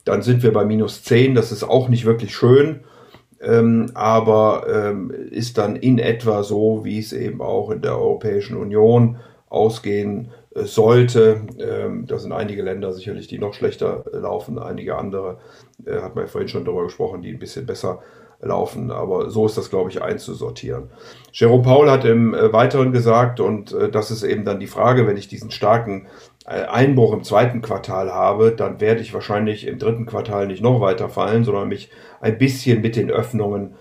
Dann 0.03 0.21
sind 0.21 0.43
wir 0.43 0.51
bei 0.51 0.65
minus 0.65 1.03
10, 1.03 1.35
das 1.35 1.51
ist 1.53 1.63
auch 1.63 1.87
nicht 1.87 2.05
wirklich 2.05 2.35
schön, 2.35 2.81
ähm, 3.41 3.91
aber 3.93 4.65
ähm, 4.69 5.11
ist 5.11 5.57
dann 5.57 5.77
in 5.77 5.99
etwa 5.99 6.43
so, 6.43 6.83
wie 6.83 6.99
es 6.99 7.13
eben 7.13 7.41
auch 7.41 7.69
in 7.69 7.81
der 7.81 7.97
Europäischen 7.97 8.57
Union 8.57 9.17
ausgehen 9.47 10.31
äh, 10.53 10.63
sollte. 10.63 11.41
Ähm, 11.59 12.07
da 12.07 12.19
sind 12.19 12.33
einige 12.33 12.61
Länder 12.61 12.91
sicherlich, 12.91 13.27
die 13.27 13.39
noch 13.39 13.53
schlechter 13.53 14.03
laufen, 14.11 14.59
einige 14.59 14.97
andere, 14.97 15.37
äh, 15.85 16.01
hat 16.01 16.15
man 16.15 16.25
ja 16.25 16.27
vorhin 16.27 16.49
schon 16.49 16.65
darüber 16.65 16.83
gesprochen, 16.83 17.21
die 17.21 17.31
ein 17.31 17.39
bisschen 17.39 17.65
besser 17.65 18.01
laufen. 18.41 18.91
Aber 18.91 19.29
so 19.29 19.45
ist 19.45 19.57
das, 19.57 19.69
glaube 19.69 19.89
ich, 19.89 20.01
einzusortieren. 20.01 20.89
Jerome 21.31 21.63
Paul 21.63 21.89
hat 21.89 22.05
im 22.05 22.33
äh, 22.33 22.51
Weiteren 22.53 22.91
gesagt, 22.91 23.39
und 23.39 23.73
äh, 23.73 23.89
das 23.89 24.11
ist 24.11 24.23
eben 24.23 24.45
dann 24.45 24.59
die 24.59 24.67
Frage, 24.67 25.07
wenn 25.07 25.17
ich 25.17 25.27
diesen 25.27 25.51
starken 25.51 26.07
äh, 26.45 26.63
Einbruch 26.63 27.13
im 27.13 27.23
zweiten 27.23 27.61
Quartal 27.61 28.11
habe, 28.11 28.51
dann 28.51 28.79
werde 28.81 29.01
ich 29.01 29.13
wahrscheinlich 29.13 29.67
im 29.67 29.79
dritten 29.79 30.05
Quartal 30.05 30.47
nicht 30.47 30.63
noch 30.63 30.81
weiter 30.81 31.09
fallen, 31.09 31.43
sondern 31.43 31.67
mich 31.67 31.91
ein 32.21 32.37
bisschen 32.37 32.81
mit 32.81 32.95
den 32.95 33.11
Öffnungen, 33.11 33.75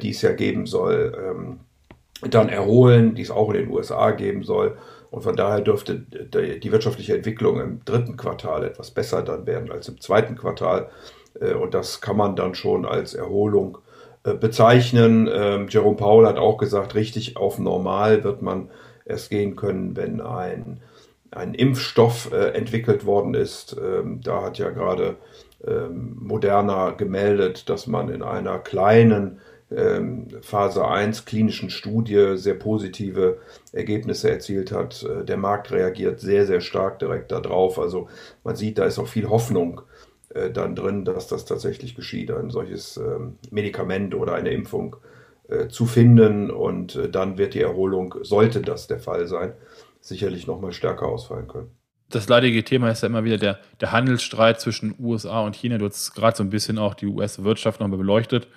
die 0.00 0.10
es 0.10 0.22
ja 0.22 0.32
geben 0.32 0.66
soll, 0.66 1.12
ähm, 1.18 1.58
dann 2.30 2.48
erholen, 2.48 3.14
die 3.14 3.22
es 3.22 3.30
auch 3.30 3.50
in 3.50 3.56
den 3.56 3.70
USA 3.70 4.12
geben 4.12 4.42
soll. 4.44 4.78
Und 5.10 5.22
von 5.22 5.36
daher 5.36 5.60
dürfte 5.60 5.98
die 5.98 6.72
wirtschaftliche 6.72 7.16
Entwicklung 7.16 7.60
im 7.60 7.84
dritten 7.84 8.16
Quartal 8.16 8.64
etwas 8.64 8.92
besser 8.92 9.22
dann 9.22 9.46
werden 9.46 9.70
als 9.70 9.88
im 9.88 10.00
zweiten 10.00 10.36
Quartal. 10.36 10.90
Und 11.60 11.74
das 11.74 12.00
kann 12.00 12.16
man 12.16 12.36
dann 12.36 12.54
schon 12.54 12.86
als 12.86 13.14
Erholung 13.14 13.78
bezeichnen. 14.32 15.28
Ähm, 15.30 15.66
Jerome 15.68 15.96
Paul 15.96 16.26
hat 16.26 16.38
auch 16.38 16.56
gesagt, 16.56 16.94
richtig 16.94 17.36
auf 17.36 17.58
normal 17.58 18.24
wird 18.24 18.40
man 18.40 18.70
erst 19.04 19.30
gehen 19.30 19.54
können, 19.54 19.96
wenn 19.96 20.20
ein, 20.22 20.80
ein 21.30 21.54
Impfstoff 21.54 22.32
äh, 22.32 22.48
entwickelt 22.52 23.04
worden 23.04 23.34
ist. 23.34 23.76
Ähm, 23.78 24.20
da 24.22 24.42
hat 24.42 24.58
ja 24.58 24.70
gerade 24.70 25.16
ähm, 25.66 26.16
Moderna 26.20 26.90
gemeldet, 26.92 27.68
dass 27.68 27.86
man 27.86 28.08
in 28.08 28.22
einer 28.22 28.58
kleinen 28.58 29.40
ähm, 29.70 30.28
Phase 30.42 30.86
1 30.86 31.24
klinischen 31.24 31.70
Studie 31.70 32.36
sehr 32.36 32.54
positive 32.54 33.38
Ergebnisse 33.72 34.30
erzielt 34.30 34.72
hat. 34.72 35.02
Äh, 35.02 35.24
der 35.24 35.36
Markt 35.36 35.70
reagiert 35.72 36.20
sehr, 36.20 36.46
sehr 36.46 36.60
stark 36.60 36.98
direkt 36.98 37.32
darauf. 37.32 37.78
Also 37.78 38.08
man 38.42 38.56
sieht, 38.56 38.78
da 38.78 38.84
ist 38.84 38.98
auch 38.98 39.08
viel 39.08 39.28
Hoffnung 39.28 39.82
äh, 40.34 40.50
dann 40.50 40.74
drin, 40.74 41.04
dass 41.04 41.28
das 41.28 41.44
tatsächlich 41.44 41.94
geschieht, 41.94 42.30
ein 42.30 42.50
solches 42.50 42.96
ähm, 42.96 43.38
Medikament 43.50 44.14
oder 44.14 44.34
eine 44.34 44.50
Impfung 44.50 44.96
äh, 45.48 45.68
zu 45.68 45.86
finden 45.86 46.50
und 46.50 46.96
äh, 46.96 47.08
dann 47.08 47.38
wird 47.38 47.54
die 47.54 47.60
Erholung, 47.60 48.16
sollte 48.22 48.60
das 48.60 48.88
der 48.88 48.98
Fall 48.98 49.28
sein, 49.28 49.52
sicherlich 50.00 50.48
nochmal 50.48 50.72
stärker 50.72 51.06
ausfallen 51.06 51.46
können. 51.46 51.70
Das 52.10 52.28
leidige 52.28 52.64
Thema 52.64 52.90
ist 52.90 53.02
ja 53.02 53.08
immer 53.08 53.22
wieder 53.22 53.38
der, 53.38 53.60
der 53.80 53.92
Handelsstreit 53.92 54.60
zwischen 54.60 54.94
USA 54.98 55.40
und 55.42 55.54
China. 55.54 55.78
Du 55.78 55.86
hast 55.86 56.14
gerade 56.14 56.36
so 56.36 56.42
ein 56.42 56.50
bisschen 56.50 56.78
auch 56.78 56.94
die 56.94 57.06
US-Wirtschaft 57.06 57.80
nochmal 57.80 57.98
beleuchtet. 57.98 58.48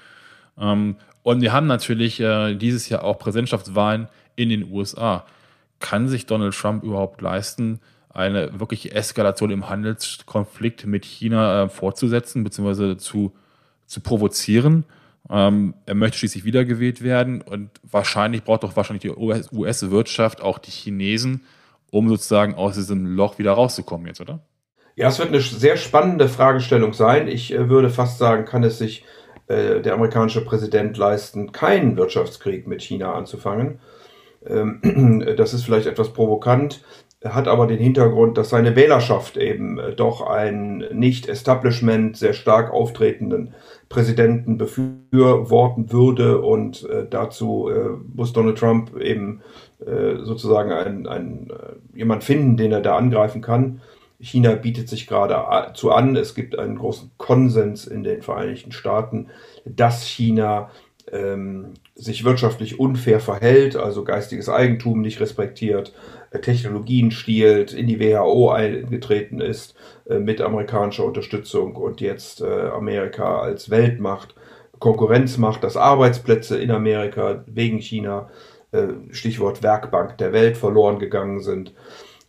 Ähm, 0.57 0.98
und 1.24 1.41
wir 1.41 1.53
haben 1.53 1.67
natürlich 1.67 2.17
dieses 2.17 2.88
Jahr 2.88 3.03
auch 3.03 3.19
Präsidentschaftswahlen 3.19 4.07
in 4.38 4.48
den 4.48 4.72
USA. 4.72 5.25
Kann 5.79 6.07
sich 6.07 6.25
Donald 6.25 6.55
Trump 6.55 6.84
überhaupt 6.86 7.22
leisten, 7.22 7.81
eine 8.10 8.60
wirkliche 8.60 8.92
Eskalation 8.94 9.52
im 9.52 9.70
Handelskonflikt 9.70 10.86
mit 10.86 11.06
China 11.06 11.64
äh, 11.64 11.70
fortzusetzen 11.70 12.44
bzw. 12.44 12.98
Zu, 12.98 13.34
zu 13.86 14.02
provozieren. 14.02 14.86
Ähm, 15.30 15.74
er 15.86 15.96
möchte 15.96 16.18
schließlich 16.18 16.46
wiedergewählt 16.46 17.04
werden 17.04 17.42
und 17.42 17.70
wahrscheinlich 17.84 18.44
braucht 18.44 18.64
doch 18.64 18.76
wahrscheinlich 18.76 19.02
die 19.02 19.12
US-Wirtschaft 19.12 20.42
auch 20.42 20.58
die 20.58 20.72
Chinesen, 20.72 21.42
um 21.92 22.08
sozusagen 22.08 22.56
aus 22.56 22.76
diesem 22.76 23.06
Loch 23.06 23.38
wieder 23.38 23.52
rauszukommen 23.52 24.08
jetzt, 24.08 24.22
oder? 24.22 24.40
Ja, 24.96 25.10
es 25.10 25.20
wird 25.20 25.30
eine 25.30 25.42
sehr 25.42 25.78
spannende 25.78 26.28
Fragestellung 26.28 26.94
sein. 26.94 27.28
Ich 27.28 27.54
äh, 27.54 27.70
würde 27.70 27.90
fast 27.90 28.18
sagen, 28.18 28.46
kann 28.46 28.64
es 28.64 28.78
sich 28.80 29.06
äh, 29.48 29.82
der 29.82 29.94
amerikanische 29.94 30.44
Präsident 30.44 30.98
leisten, 30.98 31.52
keinen 31.52 31.98
Wirtschaftskrieg 31.98 32.68
mit 32.68 32.82
China 32.82 33.14
anzufangen. 33.14 33.80
Ähm, 34.46 35.24
das 35.38 35.54
ist 35.54 35.64
vielleicht 35.64 35.88
etwas 35.88 36.14
provokant 36.14 36.82
hat 37.24 37.48
aber 37.48 37.66
den 37.66 37.80
Hintergrund, 37.80 38.38
dass 38.38 38.50
seine 38.50 38.76
Wählerschaft 38.76 39.38
eben 39.38 39.80
äh, 39.80 39.94
doch 39.94 40.22
einen 40.22 40.84
nicht 40.98 41.28
Establishment 41.28 42.16
sehr 42.16 42.34
stark 42.34 42.72
auftretenden 42.72 43.56
Präsidenten 43.90 44.58
befürworten 44.58 45.92
würde 45.92 46.42
und 46.42 46.88
äh, 46.90 47.08
dazu 47.10 47.70
äh, 47.70 47.90
muss 48.14 48.34
Donald 48.34 48.58
Trump 48.58 48.96
eben 48.98 49.42
äh, 49.86 50.18
sozusagen 50.24 50.72
ein, 50.72 51.08
ein, 51.08 51.50
äh, 51.50 51.98
jemand 51.98 52.24
finden, 52.24 52.58
den 52.58 52.72
er 52.72 52.82
da 52.82 52.98
angreifen 52.98 53.42
kann. 53.42 53.82
China 54.20 54.56
bietet 54.56 54.90
sich 54.90 55.06
gerade 55.06 55.74
zu 55.76 55.92
an. 55.92 56.16
Es 56.16 56.34
gibt 56.34 56.58
einen 56.58 56.78
großen 56.78 57.12
Konsens 57.18 57.86
in 57.86 58.04
den 58.04 58.24
Vereinigten 58.24 58.72
Staaten, 58.72 59.28
dass 59.64 60.08
China 60.08 60.72
ähm, 61.12 61.74
sich 61.96 62.24
wirtschaftlich 62.24 62.80
unfair 62.80 63.20
verhält, 63.20 63.76
also 63.76 64.04
geistiges 64.04 64.50
Eigentum 64.50 65.02
nicht 65.02 65.20
respektiert, 65.20 65.94
äh, 66.32 66.40
Technologien 66.40 67.12
stiehlt, 67.12 67.74
in 67.74 67.88
die 67.88 68.00
WHO 68.00 68.52
eingetreten 68.52 69.40
ist 69.40 69.76
äh, 70.10 70.20
mit 70.20 70.42
amerikanischer 70.42 71.06
Unterstützung 71.06 71.76
und 71.76 72.02
jetzt 72.02 72.42
äh, 72.42 72.70
Amerika 72.70 73.40
als 73.40 73.70
Weltmacht 73.70 74.36
Konkurrenz 74.80 75.38
macht, 75.38 75.64
dass 75.64 75.76
Arbeitsplätze 75.76 76.58
in 76.60 76.70
Amerika 76.70 77.44
wegen 77.48 77.80
China, 77.80 78.30
Stichwort 79.12 79.64
Werkbank 79.64 80.18
der 80.20 80.34
Welt, 80.34 80.56
verloren 80.56 81.00
gegangen 81.00 81.40
sind. 81.40 81.74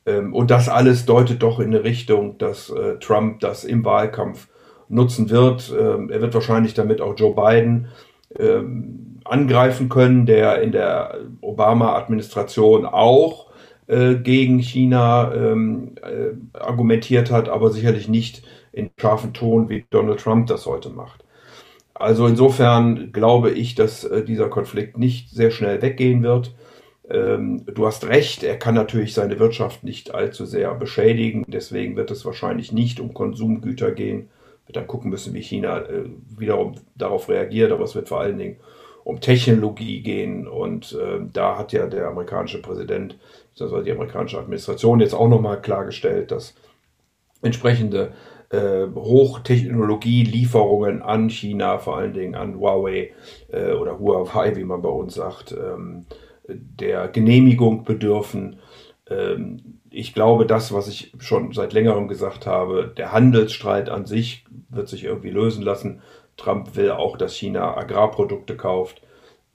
Ähm, 0.07 0.33
und 0.33 0.51
das 0.51 0.71
alles 0.71 1.05
deutet 1.05 1.43
doch 1.43 1.59
in 1.59 1.75
eine 1.75 1.85
Richtung, 1.85 2.39
dass 2.39 2.73
Trump 3.01 3.41
das 3.41 3.65
im 3.65 3.85
Wahlkampf 3.85 4.49
nutzen 4.89 5.31
wird. 5.31 5.73
Ähm, 5.79 6.11
er 6.11 6.21
wird 6.21 6.35
wahrscheinlich 6.35 6.75
damit 6.75 7.01
auch 7.01 7.15
Joe 7.17 7.35
Biden 7.35 7.89
ähm, 8.37 9.21
angreifen 9.25 9.89
können, 9.89 10.27
der 10.27 10.63
in 10.63 10.73
der 10.73 11.19
Obama-Administration 11.41 12.87
auch 12.87 13.49
äh, 13.87 14.17
gegen 14.17 14.59
China 14.59 15.33
ähm, 15.35 15.95
äh, 16.03 16.59
argumentiert 16.59 17.31
hat, 17.31 17.49
aber 17.49 17.71
sicherlich 17.71 18.09
nicht 18.09 18.43
in 18.73 18.91
scharfen 18.99 19.33
Ton, 19.33 19.69
wie 19.69 19.85
Donald 19.91 20.21
Trump 20.21 20.47
das 20.47 20.67
heute 20.67 20.91
macht. 20.91 21.25
Also 21.95 22.27
insofern 22.27 23.13
glaube 23.13 23.51
ich, 23.51 23.75
dass 23.75 24.05
äh, 24.05 24.25
dieser 24.25 24.49
Konflikt 24.49 24.99
nicht 24.99 25.31
sehr 25.31 25.51
schnell 25.51 25.83
weggehen 25.83 26.23
wird. 26.23 26.55
Ähm, 27.11 27.65
du 27.67 27.87
hast 27.87 28.07
recht, 28.07 28.43
er 28.45 28.57
kann 28.57 28.75
natürlich 28.75 29.15
seine 29.15 29.39
Wirtschaft 29.39 29.83
nicht 29.83 30.15
allzu 30.15 30.45
sehr 30.45 30.75
beschädigen, 30.75 31.45
deswegen 31.49 31.97
wird 31.97 32.11
es 32.11 32.25
wahrscheinlich 32.25 32.73
nicht 32.73 33.01
um 33.01 33.15
Konsumgüter 33.15 33.91
gehen. 33.91 34.29
Wir 34.69 34.75
dann 34.75 34.87
gucken 34.87 35.11
müssen, 35.11 35.35
wie 35.35 35.43
China 35.43 35.81
äh, 35.81 36.05
wiederum 36.37 36.77
darauf 36.95 37.29
reagiert, 37.29 37.73
aber 37.73 37.85
es 37.85 37.97
wird 37.97 38.09
vor 38.09 38.21
allen 38.21 38.39
Dingen 38.39 38.59
um 39.03 39.21
Technologie 39.21 40.03
gehen 40.03 40.47
und 40.47 40.93
äh, 40.93 41.21
da 41.33 41.59
hat 41.59 41.73
ja 41.73 41.87
der 41.87 42.09
amerikanische 42.09 42.63
Präsident 42.63 43.17
also 43.61 43.83
die 43.83 43.93
amerikanische 43.93 44.39
Administration 44.39 45.01
jetzt 45.01 45.15
auch 45.15 45.29
nochmal 45.29 45.61
klargestellt, 45.61 46.31
dass 46.31 46.55
entsprechende 47.43 48.13
äh, 48.51 48.87
Hochtechnologie-Lieferungen 48.95 51.03
an 51.03 51.29
China, 51.31 51.79
vor 51.79 51.99
allen 51.99 52.15
Dingen 52.15 52.35
an 52.35 52.59
Huawei 52.59 53.13
äh, 53.53 53.73
oder 53.73 53.99
Huawei, 53.99 54.57
wie 54.57 54.65
man 54.65 54.81
bei 54.83 54.89
uns 54.89 55.15
sagt, 55.15 55.53
ähm, 55.53 56.07
der 56.49 57.09
Genehmigung 57.09 57.85
bedürfen. 57.85 58.59
Ähm, 59.11 59.78
ich 59.99 60.15
glaube, 60.15 60.47
das, 60.47 60.73
was 60.73 60.87
ich 60.87 61.13
schon 61.19 61.53
seit 61.53 61.73
längerem 61.73 62.07
gesagt 62.07 62.47
habe, 62.47 62.95
der 62.97 63.11
Handelsstreit 63.11 63.89
an 63.89 64.07
sich 64.07 64.45
wird 64.69 64.89
sich 64.89 65.03
irgendwie 65.03 65.31
lösen 65.31 65.65
lassen. 65.65 66.03
Trump 66.37 66.77
will 66.77 66.93
auch, 66.93 67.17
dass 67.17 67.35
China 67.35 67.77
Agrarprodukte 67.77 68.57
kauft. 68.57 69.03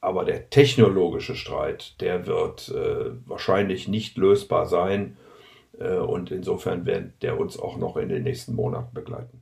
Aber 0.01 0.25
der 0.25 0.50
technologische 0.50 1.35
Streit, 1.35 2.01
der 2.01 2.27
wird 2.27 2.67
äh, 2.75 3.12
wahrscheinlich 3.25 3.88
nicht 3.88 4.17
lösbar 4.17 4.65
sein. 4.65 5.15
Äh, 5.79 5.95
und 5.95 6.29
insofern 6.29 6.85
wird 6.85 7.23
der 7.23 7.39
uns 7.39 7.57
auch 7.57 7.77
noch 7.77 7.95
in 7.95 8.09
den 8.09 8.23
nächsten 8.23 8.53
Monaten 8.53 8.93
begleiten. 8.93 9.41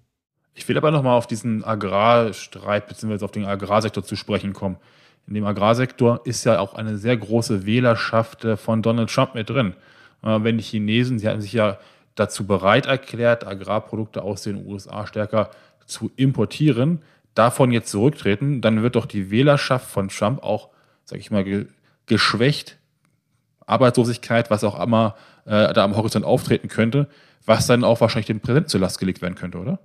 Ich 0.54 0.70
will 0.70 0.78
aber 0.78 0.92
nochmal 0.92 1.18
auf 1.18 1.26
diesen 1.26 1.64
Agrarstreit 1.64 2.88
bzw. 2.88 3.26
auf 3.26 3.32
den 3.32 3.46
Agrarsektor 3.46 4.04
zu 4.04 4.16
sprechen 4.16 4.54
kommen. 4.54 4.78
In 5.26 5.34
dem 5.34 5.48
Agrarsektor 5.48 6.22
ist 6.26 6.44
ja 6.44 6.60
auch 6.60 6.76
eine 6.76 7.00
sehr 7.00 7.18
große 7.18 7.66
Wählerschaft 7.66 8.46
äh, 8.46 8.56
von 8.56 8.84
Donald 8.84 9.10
Trump 9.10 9.34
mit 9.34 9.50
drin. 9.50 9.74
Äh, 10.24 10.44
wenn 10.44 10.58
die 10.58 10.64
Chinesen, 10.64 11.20
sie 11.20 11.28
hatten 11.28 11.42
sich 11.42 11.54
ja 11.54 11.78
dazu 12.16 12.46
bereit 12.46 12.86
erklärt, 12.86 13.46
Agrarprodukte 13.46 14.22
aus 14.22 14.44
den 14.44 14.66
USA 14.66 15.08
stärker 15.08 15.52
zu 15.86 16.12
importieren, 16.16 17.02
davon 17.36 17.72
jetzt 17.72 17.90
zurücktreten, 17.90 18.62
dann 18.62 18.84
wird 18.84 18.96
doch 18.96 19.06
die 19.06 19.32
Wählerschaft 19.32 19.90
von 19.90 20.10
Trump 20.10 20.44
auch, 20.44 20.70
sag 21.06 21.20
ich 21.20 21.32
mal, 21.32 21.44
ge 21.44 21.68
geschwächt. 22.08 22.78
Arbeitslosigkeit, 23.66 24.50
was 24.50 24.66
auch 24.66 24.82
immer 24.84 25.16
äh, 25.46 25.72
da 25.72 25.86
am 25.86 25.96
Horizont 25.96 26.26
auftreten 26.26 26.68
könnte, 26.68 27.08
was 27.46 27.68
dann 27.68 27.86
auch 27.86 28.02
wahrscheinlich 28.02 28.26
dem 28.26 28.42
Präsidenten 28.42 28.70
zur 28.70 28.82
Last 28.82 29.00
gelegt 29.00 29.22
werden 29.22 29.36
könnte, 29.36 29.60
oder? 29.60 29.80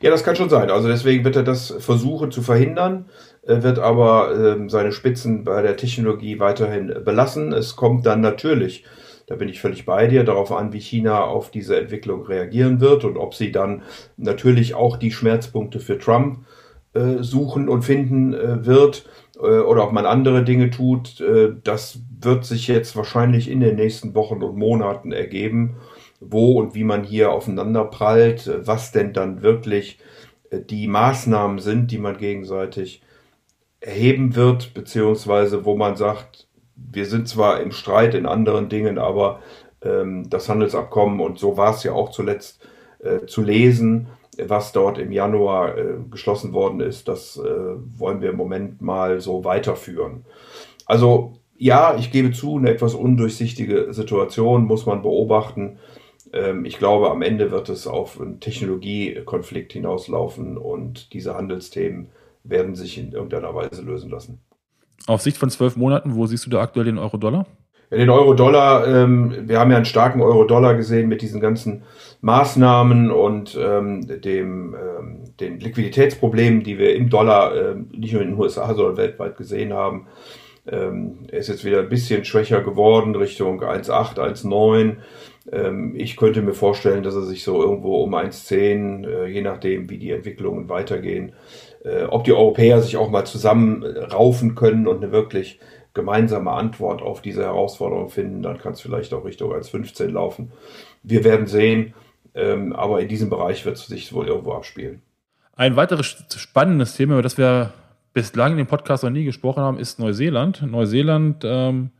Ja, 0.00 0.10
das 0.10 0.22
kann 0.22 0.36
schon 0.36 0.50
sein. 0.50 0.70
Also 0.70 0.86
deswegen 0.86 1.24
wird 1.24 1.34
er 1.34 1.42
das 1.42 1.74
versuchen 1.78 2.30
zu 2.30 2.42
verhindern, 2.42 3.06
wird 3.42 3.78
aber 3.78 4.32
äh, 4.32 4.68
seine 4.68 4.92
Spitzen 4.92 5.44
bei 5.44 5.62
der 5.62 5.76
Technologie 5.76 6.38
weiterhin 6.38 6.94
belassen. 7.04 7.52
Es 7.52 7.74
kommt 7.74 8.06
dann 8.06 8.20
natürlich 8.20 8.84
da 9.26 9.34
bin 9.34 9.48
ich 9.48 9.60
völlig 9.60 9.84
bei 9.84 10.06
dir, 10.06 10.24
darauf 10.24 10.52
an, 10.52 10.72
wie 10.72 10.80
China 10.80 11.24
auf 11.24 11.50
diese 11.50 11.78
Entwicklung 11.78 12.24
reagieren 12.24 12.80
wird 12.80 13.04
und 13.04 13.16
ob 13.16 13.34
sie 13.34 13.52
dann 13.52 13.82
natürlich 14.16 14.74
auch 14.74 14.96
die 14.96 15.10
Schmerzpunkte 15.10 15.80
für 15.80 15.98
Trump 15.98 16.44
äh, 16.94 17.22
suchen 17.22 17.68
und 17.68 17.82
finden 17.82 18.34
äh, 18.34 18.64
wird 18.64 19.08
äh, 19.36 19.58
oder 19.58 19.84
ob 19.84 19.92
man 19.92 20.06
andere 20.06 20.44
Dinge 20.44 20.70
tut. 20.70 21.20
Äh, 21.20 21.54
das 21.62 22.00
wird 22.20 22.44
sich 22.44 22.68
jetzt 22.68 22.96
wahrscheinlich 22.96 23.50
in 23.50 23.60
den 23.60 23.76
nächsten 23.76 24.14
Wochen 24.14 24.42
und 24.42 24.56
Monaten 24.56 25.12
ergeben, 25.12 25.76
wo 26.20 26.58
und 26.58 26.74
wie 26.74 26.84
man 26.84 27.04
hier 27.04 27.32
aufeinander 27.32 27.84
prallt, 27.84 28.46
äh, 28.46 28.66
was 28.66 28.92
denn 28.92 29.12
dann 29.12 29.42
wirklich 29.42 29.98
äh, 30.50 30.60
die 30.60 30.86
Maßnahmen 30.86 31.58
sind, 31.58 31.90
die 31.90 31.98
man 31.98 32.16
gegenseitig 32.16 33.02
erheben 33.80 34.36
wird, 34.36 34.72
beziehungsweise 34.72 35.64
wo 35.64 35.76
man 35.76 35.96
sagt, 35.96 36.45
wir 36.76 37.06
sind 37.06 37.28
zwar 37.28 37.60
im 37.60 37.72
Streit 37.72 38.14
in 38.14 38.26
anderen 38.26 38.68
Dingen, 38.68 38.98
aber 38.98 39.40
ähm, 39.82 40.28
das 40.28 40.48
Handelsabkommen, 40.48 41.20
und 41.20 41.38
so 41.38 41.56
war 41.56 41.74
es 41.74 41.82
ja 41.82 41.92
auch 41.92 42.10
zuletzt 42.10 42.60
äh, 43.00 43.26
zu 43.26 43.42
lesen, 43.42 44.08
was 44.38 44.72
dort 44.72 44.98
im 44.98 45.12
Januar 45.12 45.78
äh, 45.78 45.94
geschlossen 46.10 46.52
worden 46.52 46.80
ist, 46.80 47.08
das 47.08 47.38
äh, 47.38 47.40
wollen 47.98 48.20
wir 48.20 48.30
im 48.30 48.36
Moment 48.36 48.82
mal 48.82 49.20
so 49.20 49.44
weiterführen. 49.44 50.24
Also 50.84 51.38
ja, 51.56 51.96
ich 51.96 52.10
gebe 52.12 52.32
zu, 52.32 52.58
eine 52.58 52.70
etwas 52.70 52.94
undurchsichtige 52.94 53.92
Situation 53.92 54.66
muss 54.66 54.84
man 54.84 55.02
beobachten. 55.02 55.78
Ähm, 56.32 56.64
ich 56.64 56.78
glaube, 56.78 57.10
am 57.10 57.22
Ende 57.22 57.50
wird 57.50 57.68
es 57.70 57.86
auf 57.86 58.20
einen 58.20 58.40
Technologiekonflikt 58.40 59.72
hinauslaufen 59.72 60.58
und 60.58 61.12
diese 61.14 61.34
Handelsthemen 61.34 62.10
werden 62.44 62.74
sich 62.74 62.98
in 62.98 63.12
irgendeiner 63.12 63.54
Weise 63.54 63.82
lösen 63.82 64.10
lassen. 64.10 64.40
Auf 65.06 65.22
Sicht 65.22 65.36
von 65.38 65.50
zwölf 65.50 65.76
Monaten, 65.76 66.14
wo 66.14 66.26
siehst 66.26 66.46
du 66.46 66.50
da 66.50 66.60
aktuell 66.60 66.86
den 66.86 66.98
Euro-Dollar? 66.98 67.46
Den 67.90 68.10
Euro-Dollar, 68.10 68.86
ähm, 68.88 69.48
wir 69.48 69.60
haben 69.60 69.70
ja 69.70 69.76
einen 69.76 69.86
starken 69.86 70.20
Euro-Dollar 70.20 70.74
gesehen 70.74 71.08
mit 71.08 71.22
diesen 71.22 71.40
ganzen 71.40 71.84
Maßnahmen 72.20 73.12
und 73.12 73.56
ähm, 73.60 74.20
dem, 74.20 74.74
ähm, 74.74 75.24
den 75.38 75.60
Liquiditätsproblemen, 75.60 76.64
die 76.64 76.78
wir 76.78 76.96
im 76.96 77.08
Dollar 77.10 77.54
ähm, 77.54 77.88
nicht 77.96 78.12
nur 78.12 78.22
in 78.22 78.30
den 78.30 78.38
USA, 78.38 78.74
sondern 78.74 78.96
weltweit 78.96 79.36
gesehen 79.36 79.72
haben. 79.72 80.08
Ähm, 80.66 81.26
er 81.30 81.38
ist 81.38 81.48
jetzt 81.48 81.64
wieder 81.64 81.78
ein 81.78 81.88
bisschen 81.88 82.24
schwächer 82.24 82.60
geworden, 82.60 83.14
Richtung 83.14 83.62
1,8, 83.62 84.18
1,9. 84.18 84.96
Ähm, 85.52 85.94
ich 85.96 86.16
könnte 86.16 86.42
mir 86.42 86.54
vorstellen, 86.54 87.02
dass 87.02 87.14
er 87.14 87.22
sich 87.22 87.44
so 87.44 87.62
irgendwo 87.62 88.02
um 88.02 88.14
1,10, 88.14 89.06
äh, 89.06 89.26
je 89.26 89.42
nachdem, 89.42 89.88
wie 89.90 89.98
die 89.98 90.10
Entwicklungen 90.10 90.68
weitergehen, 90.68 91.32
äh, 91.84 92.04
ob 92.04 92.24
die 92.24 92.32
Europäer 92.32 92.82
sich 92.82 92.96
auch 92.96 93.10
mal 93.10 93.24
zusammenraufen 93.24 94.54
können 94.54 94.86
und 94.86 95.02
eine 95.02 95.12
wirklich 95.12 95.60
gemeinsame 95.94 96.50
Antwort 96.50 97.00
auf 97.00 97.22
diese 97.22 97.44
Herausforderung 97.44 98.10
finden, 98.10 98.42
dann 98.42 98.58
kann 98.58 98.72
es 98.72 98.80
vielleicht 98.80 99.14
auch 99.14 99.24
Richtung 99.24 99.52
1,15 99.52 100.08
laufen. 100.08 100.52
Wir 101.02 101.24
werden 101.24 101.46
sehen, 101.46 101.94
ähm, 102.34 102.74
aber 102.74 103.00
in 103.00 103.08
diesem 103.08 103.30
Bereich 103.30 103.64
wird 103.64 103.76
es 103.76 103.86
sich 103.86 104.12
wohl 104.12 104.26
irgendwo 104.26 104.52
abspielen. 104.52 105.00
Ein 105.54 105.74
weiteres 105.76 106.26
spannendes 106.36 106.96
Thema, 106.96 107.14
über 107.14 107.22
das 107.22 107.38
wir 107.38 107.72
bislang 108.12 108.52
in 108.52 108.58
dem 108.58 108.66
Podcast 108.66 109.04
noch 109.04 109.10
nie 109.10 109.24
gesprochen 109.24 109.62
haben, 109.62 109.78
ist 109.78 109.98
Neuseeland. 109.98 110.62
Neuseeland 110.62 111.44
ähm, 111.46 111.90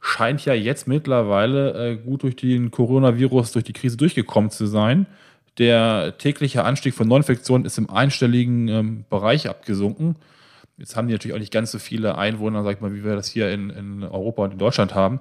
scheint 0.00 0.44
ja 0.44 0.54
jetzt 0.54 0.88
mittlerweile 0.88 1.90
äh, 1.90 1.96
gut 1.96 2.22
durch 2.22 2.36
den 2.36 2.70
Coronavirus, 2.70 3.52
durch 3.52 3.64
die 3.64 3.72
Krise 3.72 3.96
durchgekommen 3.96 4.50
zu 4.50 4.66
sein. 4.66 5.06
Der 5.58 6.16
tägliche 6.16 6.64
Anstieg 6.64 6.94
von 6.94 7.06
Neuinfektionen 7.06 7.66
ist 7.66 7.76
im 7.76 7.90
einstelligen 7.90 8.68
ähm, 8.68 9.04
Bereich 9.10 9.48
abgesunken. 9.48 10.16
Jetzt 10.78 10.96
haben 10.96 11.08
die 11.08 11.12
natürlich 11.12 11.34
auch 11.34 11.40
nicht 11.40 11.52
ganz 11.52 11.70
so 11.70 11.78
viele 11.78 12.16
Einwohner, 12.16 12.62
sag 12.62 12.76
ich 12.76 12.80
mal, 12.80 12.94
wie 12.94 13.04
wir 13.04 13.14
das 13.14 13.28
hier 13.28 13.52
in, 13.52 13.68
in 13.68 14.02
Europa 14.02 14.44
und 14.44 14.52
in 14.52 14.58
Deutschland 14.58 14.94
haben. 14.94 15.20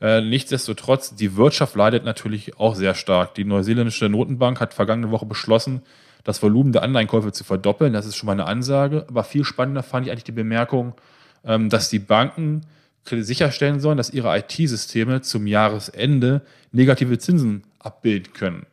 Äh, 0.00 0.20
nichtsdestotrotz, 0.20 1.16
die 1.16 1.36
Wirtschaft 1.36 1.74
leidet 1.74 2.04
natürlich 2.04 2.58
auch 2.58 2.76
sehr 2.76 2.94
stark. 2.94 3.34
Die 3.34 3.44
neuseeländische 3.44 4.08
Notenbank 4.08 4.60
hat 4.60 4.74
vergangene 4.74 5.10
Woche 5.10 5.26
beschlossen, 5.26 5.82
das 6.22 6.40
Volumen 6.40 6.72
der 6.72 6.84
Anleihenkäufe 6.84 7.32
zu 7.32 7.42
verdoppeln. 7.42 7.92
Das 7.92 8.06
ist 8.06 8.16
schon 8.16 8.28
mal 8.28 8.32
eine 8.32 8.46
Ansage. 8.46 9.06
Aber 9.08 9.24
viel 9.24 9.44
spannender 9.44 9.82
fand 9.82 10.06
ich 10.06 10.12
eigentlich 10.12 10.24
die 10.24 10.32
Bemerkung, 10.32 10.94
ähm, 11.44 11.68
dass 11.68 11.90
die 11.90 11.98
Banken 11.98 12.62
sicherstellen 13.04 13.80
sollen, 13.80 13.96
dass 13.96 14.10
ihre 14.10 14.36
IT-Systeme 14.38 15.20
zum 15.22 15.46
Jahresende 15.46 16.42
negative 16.70 17.18
Zinsen 17.18 17.64
abbilden 17.78 18.32
können. 18.32 18.66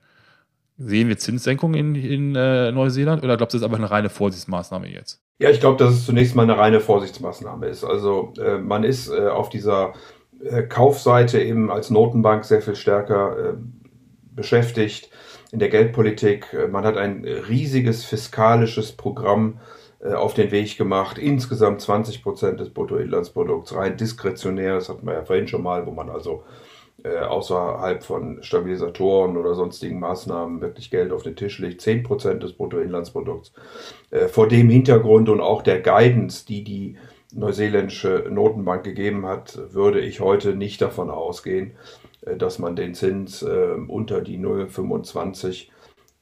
Sehen 0.78 1.10
wir 1.10 1.18
Zinssenkungen 1.18 1.96
in, 1.96 1.96
in 1.96 2.36
äh, 2.36 2.72
Neuseeland 2.72 3.24
oder 3.24 3.36
glaubst 3.36 3.54
du, 3.54 3.58
das 3.58 3.64
ist 3.64 3.66
aber 3.70 3.78
eine 3.78 3.92
reine 3.92 4.10
Vorsichtsmaßnahme 4.10 4.88
jetzt? 4.88 5.22
Ja, 5.40 5.50
ich 5.50 5.60
glaube, 5.60 5.84
dass 5.84 5.94
es 5.94 6.06
zunächst 6.06 6.36
mal 6.36 6.44
eine 6.44 6.58
reine 6.58 6.80
Vorsichtsmaßnahme 6.80 7.68
ist. 7.68 7.84
Also 7.84 8.34
äh, 8.38 8.58
man 8.58 8.84
ist 8.84 9.10
äh, 9.10 9.28
auf 9.28 9.50
dieser 9.50 9.94
äh, 10.44 10.64
Kaufseite 10.64 11.42
eben 11.42 11.70
als 11.70 11.90
Notenbank 11.90 12.46
sehr 12.46 12.62
viel 12.62 12.76
stärker 12.76 13.38
äh, 13.38 13.54
beschäftigt 14.36 15.10
in 15.52 15.60
der 15.60 15.70
Geldpolitik. 15.70 16.54
Äh, 16.54 16.68
man 16.68 16.86
hat 16.86 16.98
ein 16.98 17.26
riesiges 17.26 18.06
fiskalisches 18.06 18.94
Programm 18.94 19.60
auf 20.02 20.34
den 20.34 20.52
Weg 20.52 20.78
gemacht. 20.78 21.18
Insgesamt 21.18 21.82
20 21.82 22.24
Prozent 22.24 22.60
des 22.60 22.70
Bruttoinlandsprodukts 22.70 23.76
rein 23.76 23.98
diskretionär. 23.98 24.76
Das 24.76 24.88
hatten 24.88 25.06
wir 25.06 25.14
ja 25.14 25.26
vorhin 25.26 25.48
schon 25.48 25.64
mal, 25.64 25.86
wo 25.86 25.92
man 25.92 26.10
also 26.10 26.44
äh, 27.04 27.20
außerhalb 27.20 28.04
von 28.04 28.44
Stabilisatoren 28.44 29.38
oder 29.38 29.56
sonstigen 29.56 30.00
Maßnahmen 30.00 30.62
wirklich 30.62 30.92
Geld 30.92 31.12
auf 31.12 31.24
den 31.24 31.36
Tisch 31.36 31.60
legt, 31.60 31.82
10% 31.82 32.40
des 32.40 32.54
Bruttoinlandsprodukts. 32.54 33.54
Äh, 34.12 34.28
vor 34.28 34.48
dem 34.48 34.70
Hintergrund 34.70 35.30
und 35.30 35.40
auch 35.40 35.62
der 35.62 35.80
Guidance, 35.82 36.46
die 36.46 36.64
die 36.64 36.98
neuseeländische 37.34 38.26
Notenbank 38.30 38.84
gegeben 38.84 39.26
hat, 39.26 39.60
würde 39.72 40.00
ich 40.02 40.20
heute 40.20 40.56
nicht 40.56 40.82
davon 40.82 41.10
ausgehen, 41.10 41.72
äh, 42.26 42.36
dass 42.36 42.60
man 42.60 42.76
den 42.76 42.94
Zins 42.94 43.44
äh, 43.44 43.76
unter 43.88 44.22
die 44.22 44.38
0,25 44.38 45.68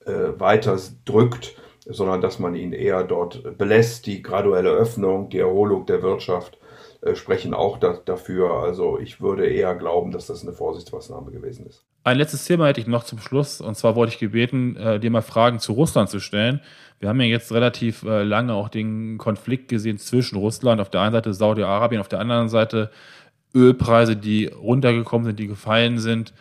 äh, 0.05 0.39
weiter 0.39 0.77
drückt, 1.05 1.55
sondern 1.89 2.21
dass 2.21 2.39
man 2.39 2.55
ihn 2.55 2.73
eher 2.73 3.03
dort 3.03 3.57
belässt. 3.57 4.05
Die 4.05 4.21
graduelle 4.21 4.69
Öffnung, 4.69 5.29
die 5.29 5.39
Erholung 5.39 5.85
der 5.85 6.01
Wirtschaft 6.01 6.57
äh, 7.01 7.15
sprechen 7.15 7.53
auch 7.53 7.77
da, 7.77 7.99
dafür. 8.03 8.51
Also 8.51 8.99
ich 8.99 9.21
würde 9.21 9.47
eher 9.47 9.75
glauben, 9.75 10.11
dass 10.11 10.27
das 10.27 10.43
eine 10.43 10.53
Vorsichtsmaßnahme 10.53 11.31
gewesen 11.31 11.65
ist. 11.67 11.85
Ein 12.03 12.17
letztes 12.17 12.45
Thema 12.45 12.67
hätte 12.67 12.79
ich 12.79 12.87
noch 12.87 13.03
zum 13.03 13.19
Schluss. 13.19 13.61
Und 13.61 13.75
zwar 13.75 13.95
wollte 13.95 14.13
ich 14.13 14.19
gebeten, 14.19 14.75
äh, 14.77 14.99
dir 14.99 15.11
mal 15.11 15.21
Fragen 15.21 15.59
zu 15.59 15.73
Russland 15.73 16.09
zu 16.09 16.19
stellen. 16.19 16.61
Wir 16.99 17.09
haben 17.09 17.19
ja 17.19 17.27
jetzt 17.27 17.51
relativ 17.51 18.03
äh, 18.03 18.23
lange 18.23 18.53
auch 18.53 18.69
den 18.69 19.17
Konflikt 19.17 19.67
gesehen 19.67 19.97
zwischen 19.97 20.37
Russland, 20.37 20.81
auf 20.81 20.89
der 20.89 21.01
einen 21.01 21.13
Seite 21.13 21.33
Saudi-Arabien, 21.33 22.01
auf 22.01 22.07
der 22.07 22.19
anderen 22.19 22.49
Seite 22.49 22.91
Ölpreise, 23.53 24.15
die 24.15 24.47
runtergekommen 24.47 25.25
sind, 25.25 25.39
die 25.39 25.47
gefallen 25.47 25.99
sind. 25.99 26.33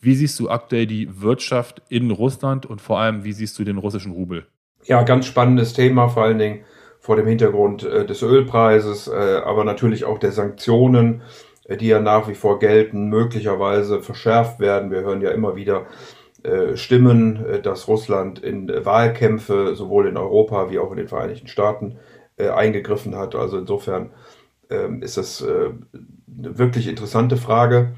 Wie 0.00 0.14
siehst 0.14 0.38
du 0.38 0.50
aktuell 0.50 0.86
die 0.86 1.20
Wirtschaft 1.20 1.82
in 1.88 2.10
Russland 2.10 2.66
und 2.66 2.80
vor 2.80 3.00
allem, 3.00 3.24
wie 3.24 3.32
siehst 3.32 3.58
du 3.58 3.64
den 3.64 3.78
russischen 3.78 4.12
Rubel? 4.12 4.46
Ja, 4.86 5.02
ganz 5.02 5.24
spannendes 5.24 5.72
Thema, 5.72 6.08
vor 6.08 6.24
allen 6.24 6.38
Dingen 6.38 6.64
vor 7.00 7.16
dem 7.16 7.26
Hintergrund 7.26 7.84
äh, 7.84 8.04
des 8.04 8.22
Ölpreises, 8.22 9.08
äh, 9.08 9.40
aber 9.42 9.64
natürlich 9.64 10.04
auch 10.04 10.18
der 10.18 10.32
Sanktionen, 10.32 11.22
äh, 11.64 11.78
die 11.78 11.86
ja 11.86 12.00
nach 12.00 12.28
wie 12.28 12.34
vor 12.34 12.58
gelten, 12.58 13.08
möglicherweise 13.08 14.02
verschärft 14.02 14.60
werden. 14.60 14.90
Wir 14.90 15.00
hören 15.00 15.22
ja 15.22 15.30
immer 15.30 15.56
wieder 15.56 15.86
äh, 16.42 16.76
Stimmen, 16.76 17.46
äh, 17.46 17.62
dass 17.62 17.88
Russland 17.88 18.40
in 18.40 18.68
Wahlkämpfe 18.84 19.74
sowohl 19.74 20.06
in 20.06 20.18
Europa 20.18 20.70
wie 20.70 20.78
auch 20.78 20.90
in 20.90 20.98
den 20.98 21.08
Vereinigten 21.08 21.48
Staaten 21.48 21.96
äh, 22.36 22.50
eingegriffen 22.50 23.16
hat. 23.16 23.34
Also 23.34 23.56
insofern 23.56 24.10
ähm, 24.68 25.02
ist 25.02 25.16
das 25.16 25.42
eine 25.42 26.58
wirklich 26.58 26.88
interessante 26.88 27.38
Frage. 27.38 27.94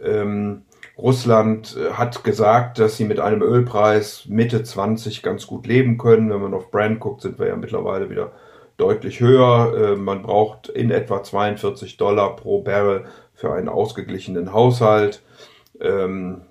Ähm, 0.00 0.62
Russland 0.96 1.76
äh, 1.76 1.92
hat 1.92 2.24
gesagt, 2.24 2.78
dass 2.78 2.96
sie 2.96 3.04
mit 3.04 3.20
einem 3.20 3.42
Ölpreis 3.42 4.26
Mitte 4.26 4.62
20 4.62 5.22
ganz 5.22 5.46
gut 5.46 5.66
leben 5.66 5.98
können. 5.98 6.30
Wenn 6.30 6.40
man 6.40 6.54
auf 6.54 6.70
Brand 6.70 7.00
guckt, 7.00 7.22
sind 7.22 7.38
wir 7.38 7.48
ja 7.48 7.56
mittlerweile 7.56 8.10
wieder 8.10 8.32
deutlich 8.76 9.20
höher. 9.20 9.74
Äh, 9.76 9.96
man 9.96 10.22
braucht 10.22 10.68
in 10.68 10.90
etwa 10.90 11.22
42 11.22 11.96
Dollar 11.96 12.36
pro 12.36 12.62
Barrel 12.62 13.06
für 13.32 13.52
einen 13.52 13.68
ausgeglichenen 13.68 14.52
Haushalt. 14.52 15.22
Ähm, 15.80 16.42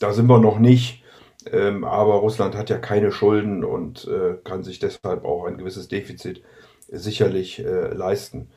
da 0.00 0.12
sind 0.12 0.26
wir 0.26 0.38
noch 0.38 0.58
nicht. 0.58 1.04
Ähm, 1.52 1.84
aber 1.84 2.14
Russland 2.14 2.56
hat 2.56 2.70
ja 2.70 2.78
keine 2.78 3.12
Schulden 3.12 3.62
und 3.62 4.08
äh, 4.08 4.34
kann 4.42 4.64
sich 4.64 4.80
deshalb 4.80 5.24
auch 5.24 5.44
ein 5.44 5.58
gewisses 5.58 5.86
Defizit 5.86 6.42
sicherlich 6.88 7.60
leisten. 7.64 8.48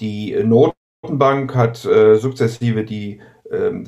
Die 0.00 0.34
Notenbank 0.42 1.54
hat 1.54 1.76
sukzessive 1.76 2.82
die 2.82 3.20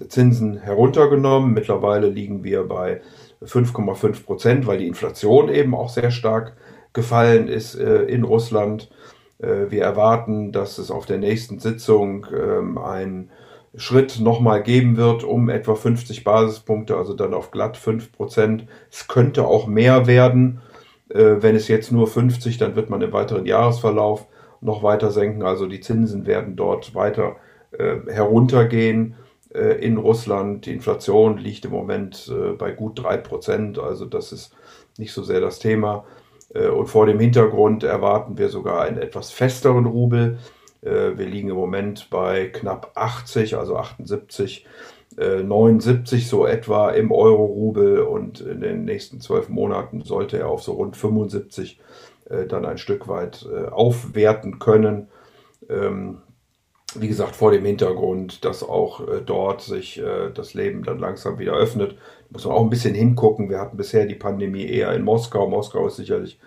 Zinsen 0.08 0.56
heruntergenommen. 0.58 1.54
Mittlerweile 1.54 2.08
liegen 2.08 2.42
wir 2.42 2.64
bei 2.64 3.00
5,5 3.44 4.24
Prozent, 4.24 4.66
weil 4.66 4.78
die 4.78 4.88
Inflation 4.88 5.48
eben 5.48 5.74
auch 5.74 5.88
sehr 5.88 6.10
stark 6.10 6.54
gefallen 6.92 7.48
ist 7.48 7.74
äh, 7.74 8.02
in 8.04 8.24
Russland. 8.24 8.90
Äh, 9.38 9.70
wir 9.70 9.82
erwarten, 9.82 10.52
dass 10.52 10.78
es 10.78 10.90
auf 10.90 11.06
der 11.06 11.18
nächsten 11.18 11.58
Sitzung 11.58 12.26
ähm, 12.32 12.78
einen 12.78 13.30
Schritt 13.74 14.20
nochmal 14.20 14.62
geben 14.62 14.96
wird 14.96 15.24
um 15.24 15.48
etwa 15.48 15.74
50 15.74 16.24
Basispunkte, 16.24 16.96
also 16.96 17.14
dann 17.14 17.32
auf 17.32 17.50
glatt 17.50 17.76
5 17.76 18.12
Prozent. 18.12 18.66
Es 18.90 19.08
könnte 19.08 19.46
auch 19.46 19.66
mehr 19.66 20.06
werden. 20.06 20.60
Äh, 21.08 21.36
wenn 21.40 21.56
es 21.56 21.68
jetzt 21.68 21.90
nur 21.92 22.06
50, 22.06 22.58
dann 22.58 22.76
wird 22.76 22.90
man 22.90 23.00
im 23.00 23.12
weiteren 23.12 23.46
Jahresverlauf 23.46 24.26
noch 24.60 24.82
weiter 24.82 25.10
senken. 25.10 25.42
Also 25.42 25.66
die 25.66 25.80
Zinsen 25.80 26.26
werden 26.26 26.56
dort 26.56 26.94
weiter 26.94 27.36
heruntergehen 28.06 29.14
in 29.54 29.98
Russland. 29.98 30.64
Die 30.64 30.72
Inflation 30.72 31.36
liegt 31.36 31.66
im 31.66 31.72
Moment 31.72 32.32
bei 32.58 32.70
gut 32.70 33.02
3 33.02 33.18
Prozent. 33.18 33.78
Also 33.78 34.06
das 34.06 34.32
ist 34.32 34.54
nicht 34.98 35.12
so 35.12 35.22
sehr 35.22 35.40
das 35.40 35.58
Thema. 35.58 36.04
Äh, 36.54 36.68
und 36.68 36.86
vor 36.86 37.06
dem 37.06 37.18
Hintergrund 37.18 37.84
erwarten 37.84 38.38
wir 38.38 38.48
sogar 38.48 38.82
einen 38.82 38.98
etwas 38.98 39.30
festeren 39.30 39.86
Rubel. 39.86 40.38
Äh, 40.82 41.16
wir 41.16 41.26
liegen 41.26 41.50
im 41.50 41.56
Moment 41.56 42.08
bei 42.10 42.46
knapp 42.46 42.92
80, 42.94 43.56
also 43.56 43.76
78, 43.76 44.66
79 45.14 46.22
äh, 46.22 46.26
so 46.26 46.46
etwa 46.46 46.90
im 46.90 47.12
Euro-Rubel 47.12 48.00
und 48.00 48.40
in 48.40 48.62
den 48.62 48.86
nächsten 48.86 49.20
zwölf 49.20 49.50
Monaten 49.50 50.02
sollte 50.04 50.38
er 50.38 50.48
auf 50.48 50.62
so 50.62 50.72
rund 50.72 50.96
75 50.96 51.78
dann 52.48 52.64
ein 52.64 52.78
Stück 52.78 53.08
weit 53.08 53.46
aufwerten 53.72 54.58
können. 54.58 55.08
Wie 57.00 57.08
gesagt, 57.08 57.36
vor 57.36 57.52
dem 57.52 57.64
Hintergrund, 57.64 58.44
dass 58.44 58.62
auch 58.62 59.00
dort 59.24 59.62
sich 59.62 60.00
das 60.34 60.54
Leben 60.54 60.82
dann 60.82 60.98
langsam 60.98 61.38
wieder 61.38 61.54
öffnet 61.54 61.96
muss 62.32 62.46
man 62.46 62.54
auch 62.54 62.62
ein 62.62 62.70
bisschen 62.70 62.94
hingucken. 62.94 63.50
Wir 63.50 63.60
hatten 63.60 63.76
bisher 63.76 64.06
die 64.06 64.14
Pandemie 64.14 64.66
eher 64.66 64.92
in 64.92 65.04
Moskau. 65.04 65.48
Moskau 65.48 65.86
ist 65.86 65.96
sicherlich 65.96 66.38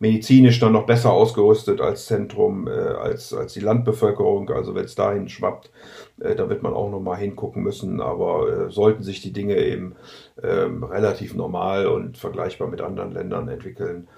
medizinisch 0.00 0.58
dann 0.58 0.72
noch 0.72 0.86
besser 0.86 1.12
ausgerüstet 1.12 1.80
als 1.80 2.06
Zentrum, 2.06 2.66
äh, 2.66 2.70
als, 2.70 3.32
als 3.32 3.52
die 3.52 3.60
Landbevölkerung. 3.60 4.50
Also 4.50 4.74
wenn 4.74 4.84
es 4.84 4.94
dahin 4.94 5.28
schwappt, 5.28 5.70
äh, 6.20 6.34
da 6.34 6.48
wird 6.48 6.62
man 6.62 6.74
auch 6.74 6.90
nochmal 6.90 7.18
hingucken 7.18 7.62
müssen. 7.62 8.00
Aber 8.00 8.48
äh, 8.48 8.70
sollten 8.70 9.02
sich 9.02 9.20
die 9.20 9.32
Dinge 9.32 9.56
eben 9.58 9.94
ähm, 10.42 10.82
relativ 10.82 11.34
normal 11.34 11.86
und 11.86 12.18
vergleichbar 12.18 12.68
mit 12.68 12.80
anderen 12.80 13.12
Ländern 13.12 13.48
entwickeln, 13.48 14.08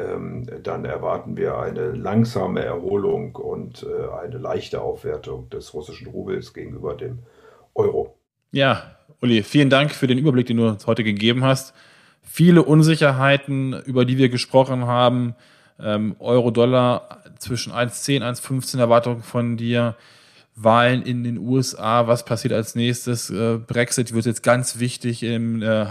ähm, 0.00 0.46
dann 0.62 0.84
erwarten 0.84 1.36
wir 1.36 1.58
eine 1.58 1.92
langsame 1.92 2.64
Erholung 2.64 3.34
und 3.36 3.84
äh, 3.84 4.22
eine 4.22 4.38
leichte 4.38 4.80
Aufwertung 4.80 5.48
des 5.50 5.74
russischen 5.74 6.08
Rubels 6.08 6.54
gegenüber 6.54 6.94
dem 6.94 7.20
Euro. 7.74 8.16
Ja, 8.52 8.96
Uli, 9.20 9.42
vielen 9.42 9.70
Dank 9.70 9.92
für 9.92 10.06
den 10.06 10.18
Überblick, 10.18 10.46
den 10.46 10.56
du 10.56 10.68
uns 10.68 10.86
heute 10.86 11.04
gegeben 11.04 11.44
hast. 11.44 11.74
Viele 12.22 12.62
Unsicherheiten, 12.62 13.74
über 13.84 14.04
die 14.04 14.18
wir 14.18 14.28
gesprochen 14.28 14.86
haben. 14.86 15.34
Ähm, 15.78 16.16
Euro-Dollar 16.18 17.22
zwischen 17.38 17.72
1,10, 17.72 18.22
1,15 18.22 18.78
Erwartungen 18.78 19.22
von 19.22 19.56
dir. 19.56 19.96
Wahlen 20.56 21.02
in 21.02 21.24
den 21.24 21.38
USA, 21.38 22.06
was 22.06 22.24
passiert 22.24 22.52
als 22.52 22.74
nächstes? 22.74 23.30
Äh, 23.30 23.58
Brexit 23.58 24.12
wird 24.12 24.26
jetzt 24.26 24.42
ganz 24.42 24.78
wichtig 24.78 25.22
im 25.22 25.62
äh, 25.62 25.86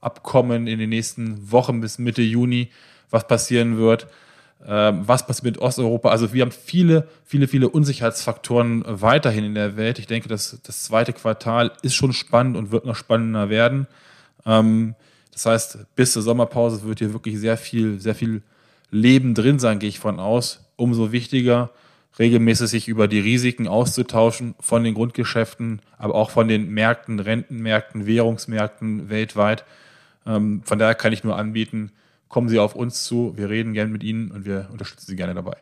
Handelsabkommen 0.00 0.66
in 0.66 0.78
den 0.78 0.90
nächsten 0.90 1.50
Wochen 1.50 1.80
bis 1.80 1.98
Mitte 1.98 2.22
Juni, 2.22 2.70
was 3.10 3.26
passieren 3.26 3.78
wird. 3.78 4.06
Ähm, 4.66 5.02
was 5.06 5.24
passiert 5.24 5.44
mit 5.44 5.58
Osteuropa. 5.58 6.10
Also 6.10 6.32
wir 6.32 6.42
haben 6.42 6.50
viele, 6.50 7.06
viele, 7.24 7.46
viele 7.46 7.68
Unsicherheitsfaktoren 7.68 8.82
weiterhin 8.86 9.44
in 9.44 9.54
der 9.54 9.76
Welt. 9.76 10.00
Ich 10.00 10.08
denke, 10.08 10.28
das, 10.28 10.58
das 10.64 10.82
zweite 10.82 11.12
Quartal 11.12 11.70
ist 11.82 11.94
schon 11.94 12.12
spannend 12.12 12.56
und 12.56 12.72
wird 12.72 12.84
noch 12.84 12.96
spannender 12.96 13.50
werden. 13.50 13.86
Ähm, 14.44 14.96
das 15.32 15.46
heißt, 15.46 15.78
bis 15.94 16.12
zur 16.12 16.22
Sommerpause 16.22 16.82
wird 16.82 16.98
hier 16.98 17.12
wirklich 17.12 17.38
sehr 17.38 17.56
viel, 17.56 18.00
sehr 18.00 18.16
viel 18.16 18.42
Leben 18.90 19.34
drin 19.34 19.60
sein, 19.60 19.78
gehe 19.78 19.88
ich 19.88 20.00
von 20.00 20.18
aus. 20.18 20.64
Umso 20.74 21.12
wichtiger, 21.12 21.70
regelmäßig 22.18 22.68
sich 22.68 22.88
über 22.88 23.06
die 23.06 23.20
Risiken 23.20 23.68
auszutauschen 23.68 24.56
von 24.58 24.82
den 24.82 24.94
Grundgeschäften, 24.94 25.80
aber 25.98 26.16
auch 26.16 26.30
von 26.30 26.48
den 26.48 26.70
Märkten, 26.70 27.20
Rentenmärkten, 27.20 28.06
Währungsmärkten 28.06 29.08
weltweit. 29.08 29.64
Ähm, 30.28 30.62
von 30.64 30.78
daher 30.78 30.94
kann 30.94 31.12
ich 31.12 31.24
nur 31.24 31.36
anbieten, 31.36 31.90
kommen 32.28 32.48
Sie 32.48 32.58
auf 32.58 32.76
uns 32.76 33.04
zu. 33.04 33.32
Wir 33.36 33.48
reden 33.48 33.72
gerne 33.72 33.90
mit 33.90 34.04
Ihnen 34.04 34.30
und 34.30 34.44
wir 34.44 34.68
unterstützen 34.70 35.06
Sie 35.06 35.16
gerne 35.16 35.34
dabei. 35.34 35.56